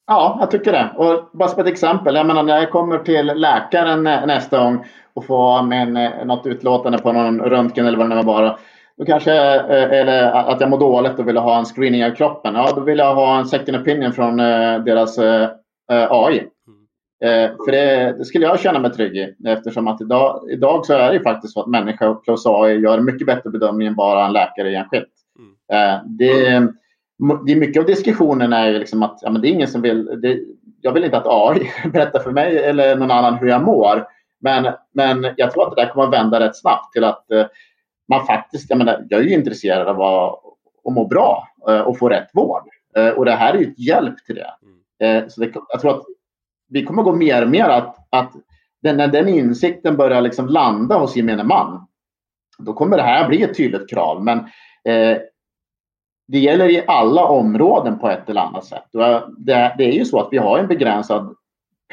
Ja, 0.07 0.37
jag 0.39 0.51
tycker 0.51 0.71
det. 0.71 0.89
Och 0.97 1.29
bara 1.33 1.49
som 1.49 1.61
ett 1.61 1.67
exempel, 1.67 2.15
jag 2.15 2.25
menar 2.25 2.43
när 2.43 2.59
jag 2.59 2.71
kommer 2.71 2.97
till 2.97 3.25
läkaren 3.25 4.07
eh, 4.07 4.25
nästa 4.25 4.63
gång 4.63 4.85
och 5.13 5.25
får 5.25 5.63
min, 5.63 5.97
eh, 5.97 6.25
något 6.25 6.47
utlåtande 6.47 6.97
på 6.97 7.11
någon 7.11 7.39
röntgen 7.39 7.85
eller 7.85 7.97
vad 7.97 8.09
det 8.09 8.15
nu 8.15 8.21
var. 8.21 8.59
Då 8.97 9.05
kanske, 9.05 9.33
eller 9.33 10.31
att 10.31 10.61
jag 10.61 10.69
mår 10.69 10.79
dåligt 10.79 11.19
och 11.19 11.27
vill 11.27 11.37
ha 11.37 11.57
en 11.57 11.65
screening 11.65 12.05
av 12.05 12.09
kroppen. 12.09 12.55
Ja, 12.55 12.71
då 12.75 12.81
vill 12.81 12.97
jag 12.97 13.15
ha 13.15 13.37
en 13.37 13.45
second 13.45 13.77
opinion 13.77 14.13
från 14.13 14.37
deras 14.37 15.19
AI. 15.89 16.47
Eh, 17.23 17.51
för 17.65 17.71
det, 17.71 18.15
det, 18.17 18.25
skulle 18.25 18.45
jag 18.45 18.59
känna 18.59 18.79
mig 18.79 18.91
trygg 18.91 19.17
i 19.17 19.35
eftersom 19.45 19.87
att 19.87 20.01
idag, 20.01 20.49
idag 20.49 20.85
så 20.85 20.93
är 20.93 21.13
det 21.13 21.19
faktiskt 21.19 21.53
så 21.53 21.61
att 21.61 21.67
människa 21.67 22.13
plus 22.13 22.45
AI 22.45 22.79
gör 22.79 22.99
mycket 22.99 23.27
bättre 23.27 23.49
bedömning 23.49 23.87
än 23.87 23.95
bara 23.95 24.25
en 24.25 24.33
läkare 24.33 24.75
enskilt. 24.75 25.13
Mm. 25.39 25.51
Eh, 25.73 26.01
det, 26.05 26.33
det 27.45 27.51
är 27.51 27.55
mycket 27.55 27.79
av 27.79 27.85
diskussionen 27.85 28.53
är 28.53 28.69
ju 28.69 28.79
liksom 28.79 29.03
att 29.03 29.19
ja, 29.21 29.29
men 29.29 29.41
det 29.41 29.47
är 29.47 29.51
ingen 29.51 29.67
som 29.67 29.81
vill, 29.81 30.21
det, 30.21 30.39
jag 30.81 30.91
vill 30.91 31.03
inte 31.03 31.17
att 31.17 31.27
AI 31.27 31.71
berättar 31.93 32.19
för 32.19 32.31
mig 32.31 32.57
eller 32.57 32.95
någon 32.95 33.11
annan 33.11 33.35
hur 33.35 33.47
jag 33.47 33.63
mår. 33.63 34.07
Men, 34.39 34.73
men 34.93 35.33
jag 35.37 35.51
tror 35.51 35.67
att 35.67 35.75
det 35.75 35.81
där 35.81 35.89
kommer 35.89 36.07
att 36.07 36.13
vända 36.13 36.39
rätt 36.39 36.57
snabbt 36.57 36.93
till 36.93 37.03
att 37.03 37.31
eh, 37.31 37.45
man 38.09 38.25
faktiskt, 38.25 38.69
jag, 38.69 38.77
menar, 38.77 39.05
jag 39.09 39.19
är 39.19 39.23
ju 39.23 39.33
intresserad 39.33 39.87
av 39.87 40.01
att, 40.01 40.39
att 40.87 40.93
må 40.93 41.07
bra 41.07 41.47
eh, 41.69 41.79
och 41.79 41.97
få 41.97 42.09
rätt 42.09 42.29
vård. 42.33 42.63
Eh, 42.97 43.09
och 43.09 43.25
det 43.25 43.31
här 43.31 43.53
är 43.53 43.57
ju 43.57 43.65
ett 43.65 43.79
hjälp 43.79 44.25
till 44.25 44.35
det. 44.35 44.53
Mm. 45.01 45.29
så 45.29 45.41
det, 45.41 45.51
jag 45.69 45.81
tror 45.81 45.91
att 45.91 46.03
vi 46.71 46.85
kommer 46.85 47.03
gå 47.03 47.13
mer 47.13 47.43
och 47.43 47.49
mer 47.49 47.69
att, 47.69 47.95
att 48.09 48.31
den, 48.81 48.97
när 48.97 49.07
den 49.07 49.29
insikten 49.29 49.97
börjar 49.97 50.21
liksom 50.21 50.47
landa 50.47 50.97
hos 50.97 51.15
gemene 51.15 51.43
man, 51.43 51.87
då 52.59 52.73
kommer 52.73 52.97
det 52.97 53.03
här 53.03 53.27
bli 53.27 53.43
ett 53.43 53.57
tydligt 53.57 53.89
krav. 53.89 54.23
Men 54.23 54.37
eh, 54.85 55.17
det 56.27 56.39
gäller 56.39 56.69
i 56.69 56.83
alla 56.87 57.25
områden 57.25 57.99
på 57.99 58.09
ett 58.09 58.29
eller 58.29 58.41
annat 58.41 58.65
sätt. 58.65 58.95
Eh, 58.95 59.23
det, 59.37 59.75
det 59.77 59.83
är 59.83 59.91
ju 59.91 60.05
så 60.05 60.19
att 60.19 60.27
vi 60.31 60.37
har 60.37 60.59
en 60.59 60.67
begränsad 60.67 61.35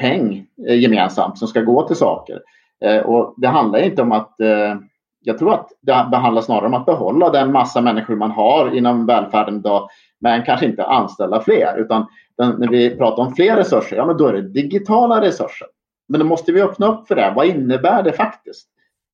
peng 0.01 0.45
eh, 0.67 0.79
gemensamt 0.79 1.37
som 1.37 1.47
ska 1.47 1.61
gå 1.61 1.87
till 1.87 1.95
saker. 1.95 2.41
Eh, 2.85 2.99
och 2.99 3.33
det 3.37 3.47
handlar 3.47 3.79
inte 3.79 4.01
om 4.01 4.11
att 4.11 4.41
eh, 4.41 4.75
jag 5.21 5.37
tror 5.37 5.53
att 5.53 5.69
det 5.81 6.17
handlar 6.17 6.41
snarare 6.41 6.65
om 6.65 6.73
att 6.73 6.85
behålla 6.85 7.29
den 7.29 7.51
massa 7.51 7.81
människor 7.81 8.15
man 8.15 8.31
har 8.31 8.75
inom 8.75 9.05
välfärden 9.05 9.55
idag 9.55 9.89
men 10.19 10.43
kanske 10.43 10.65
inte 10.65 10.85
anställa 10.85 11.41
fler. 11.41 11.77
Utan 11.77 12.07
när 12.39 12.69
vi 12.69 12.97
pratar 12.97 13.23
om 13.23 13.35
fler 13.35 13.55
resurser, 13.55 13.97
ja 13.97 14.05
men 14.05 14.17
då 14.17 14.27
är 14.27 14.33
det 14.33 14.41
digitala 14.41 15.21
resurser. 15.21 15.67
Men 16.07 16.19
då 16.19 16.25
måste 16.25 16.51
vi 16.51 16.61
öppna 16.61 16.87
upp 16.87 17.07
för 17.07 17.15
det. 17.15 17.33
Vad 17.35 17.47
innebär 17.47 18.03
det 18.03 18.11
faktiskt? 18.11 18.67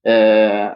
Eh, 0.08 0.72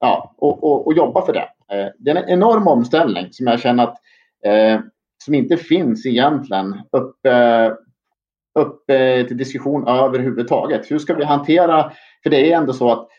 ja, 0.00 0.34
och, 0.38 0.64
och, 0.64 0.86
och, 0.86 0.94
jobba 0.94 1.26
för 1.26 1.32
det. 1.32 1.48
Eh, 1.76 1.88
det 1.98 2.10
är 2.10 2.16
en 2.16 2.28
enorm 2.28 2.68
omställning 2.68 3.28
som 3.30 3.46
jag 3.46 3.60
känner 3.60 3.84
att 3.84 3.96
eh, 4.44 4.80
som 5.24 5.34
inte 5.34 5.56
finns 5.56 6.06
egentligen 6.06 6.80
uppe, 6.92 7.74
uppe 8.58 9.24
till 9.24 9.36
diskussion 9.36 9.88
överhuvudtaget. 9.88 10.90
Hur 10.90 10.98
ska 10.98 11.14
vi 11.14 11.24
hantera, 11.24 11.92
för 12.22 12.30
det 12.30 12.52
är 12.52 12.56
ändå 12.56 12.72
så 12.72 12.92
att 12.92 13.08
Eh, 13.08 13.17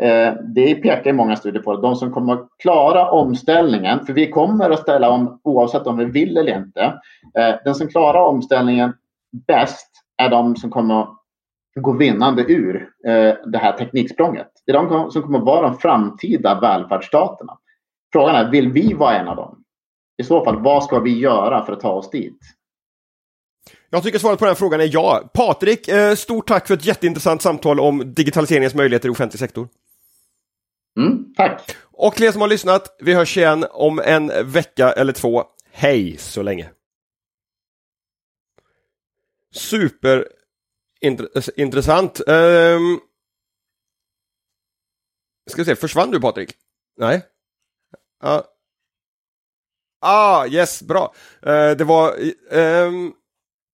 Eh, 0.00 0.34
det 0.54 0.74
pekar 0.74 1.12
många 1.12 1.36
studier 1.36 1.62
på 1.62 1.72
att 1.72 1.82
de 1.82 1.96
som 1.96 2.12
kommer 2.12 2.32
att 2.32 2.48
klara 2.58 3.10
omställningen, 3.10 4.06
för 4.06 4.12
vi 4.12 4.30
kommer 4.30 4.70
att 4.70 4.80
ställa 4.80 5.10
om 5.10 5.40
oavsett 5.44 5.86
om 5.86 5.96
vi 5.96 6.04
vill 6.04 6.36
eller 6.36 6.58
inte. 6.58 6.80
Eh, 7.38 7.54
den 7.64 7.74
som 7.74 7.88
klarar 7.88 8.20
omställningen 8.20 8.92
bäst 9.46 9.90
är 10.22 10.30
de 10.30 10.56
som 10.56 10.70
kommer 10.70 11.00
att 11.00 11.16
gå 11.80 11.92
vinnande 11.92 12.42
ur 12.42 12.88
eh, 13.06 13.34
det 13.46 13.58
här 13.58 13.72
tekniksprånget. 13.72 14.48
Det 14.66 14.72
är 14.72 14.76
de 14.76 15.10
som 15.10 15.22
kommer 15.22 15.38
att 15.38 15.44
vara 15.44 15.68
de 15.68 15.78
framtida 15.78 16.60
välfärdsstaterna. 16.60 17.58
Frågan 18.12 18.34
är, 18.34 18.50
vill 18.50 18.72
vi 18.72 18.94
vara 18.94 19.18
en 19.18 19.28
av 19.28 19.36
dem? 19.36 19.64
I 20.22 20.24
så 20.24 20.44
fall, 20.44 20.62
vad 20.62 20.84
ska 20.84 20.98
vi 20.98 21.18
göra 21.18 21.64
för 21.64 21.72
att 21.72 21.80
ta 21.80 21.92
oss 21.92 22.10
dit? 22.10 22.38
Jag 23.90 24.02
tycker 24.02 24.18
svaret 24.18 24.38
på 24.38 24.44
den 24.44 24.56
frågan 24.56 24.80
är 24.80 24.90
ja. 24.92 25.30
Patrik, 25.34 25.88
stort 26.16 26.48
tack 26.48 26.66
för 26.66 26.74
ett 26.74 26.86
jätteintressant 26.86 27.42
samtal 27.42 27.80
om 27.80 28.14
digitaliseringens 28.14 28.74
möjligheter 28.74 29.08
i 29.08 29.12
offentlig 29.12 29.40
sektor. 29.40 29.68
Mm, 30.98 31.34
tack! 31.36 31.76
Och 31.82 32.14
till 32.14 32.26
er 32.26 32.32
som 32.32 32.40
har 32.40 32.48
lyssnat, 32.48 32.96
vi 33.00 33.14
hörs 33.14 33.36
igen 33.36 33.66
om 33.70 33.98
en 33.98 34.52
vecka 34.52 34.92
eller 34.92 35.12
två. 35.12 35.44
Hej 35.72 36.16
så 36.16 36.42
länge! 36.42 36.70
Superintressant. 39.54 42.20
Eh, 42.28 42.34
um, 42.34 42.36
ehm, 42.94 43.00
ska 45.50 45.62
vi 45.62 45.64
se, 45.64 45.76
försvann 45.76 46.10
du 46.10 46.20
Patrik? 46.20 46.54
Nej? 46.96 47.22
Uh. 48.24 48.40
Ah, 50.00 50.46
yes, 50.46 50.82
bra. 50.82 51.14
Uh, 51.46 51.70
det 51.70 51.84
var 51.84 52.14
um, 52.50 53.14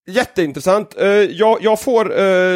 jätteintressant. 0.06 0.96
Uh, 1.00 1.06
jag, 1.06 1.62
jag 1.62 1.80
får 1.80 2.12
uh, 2.12 2.54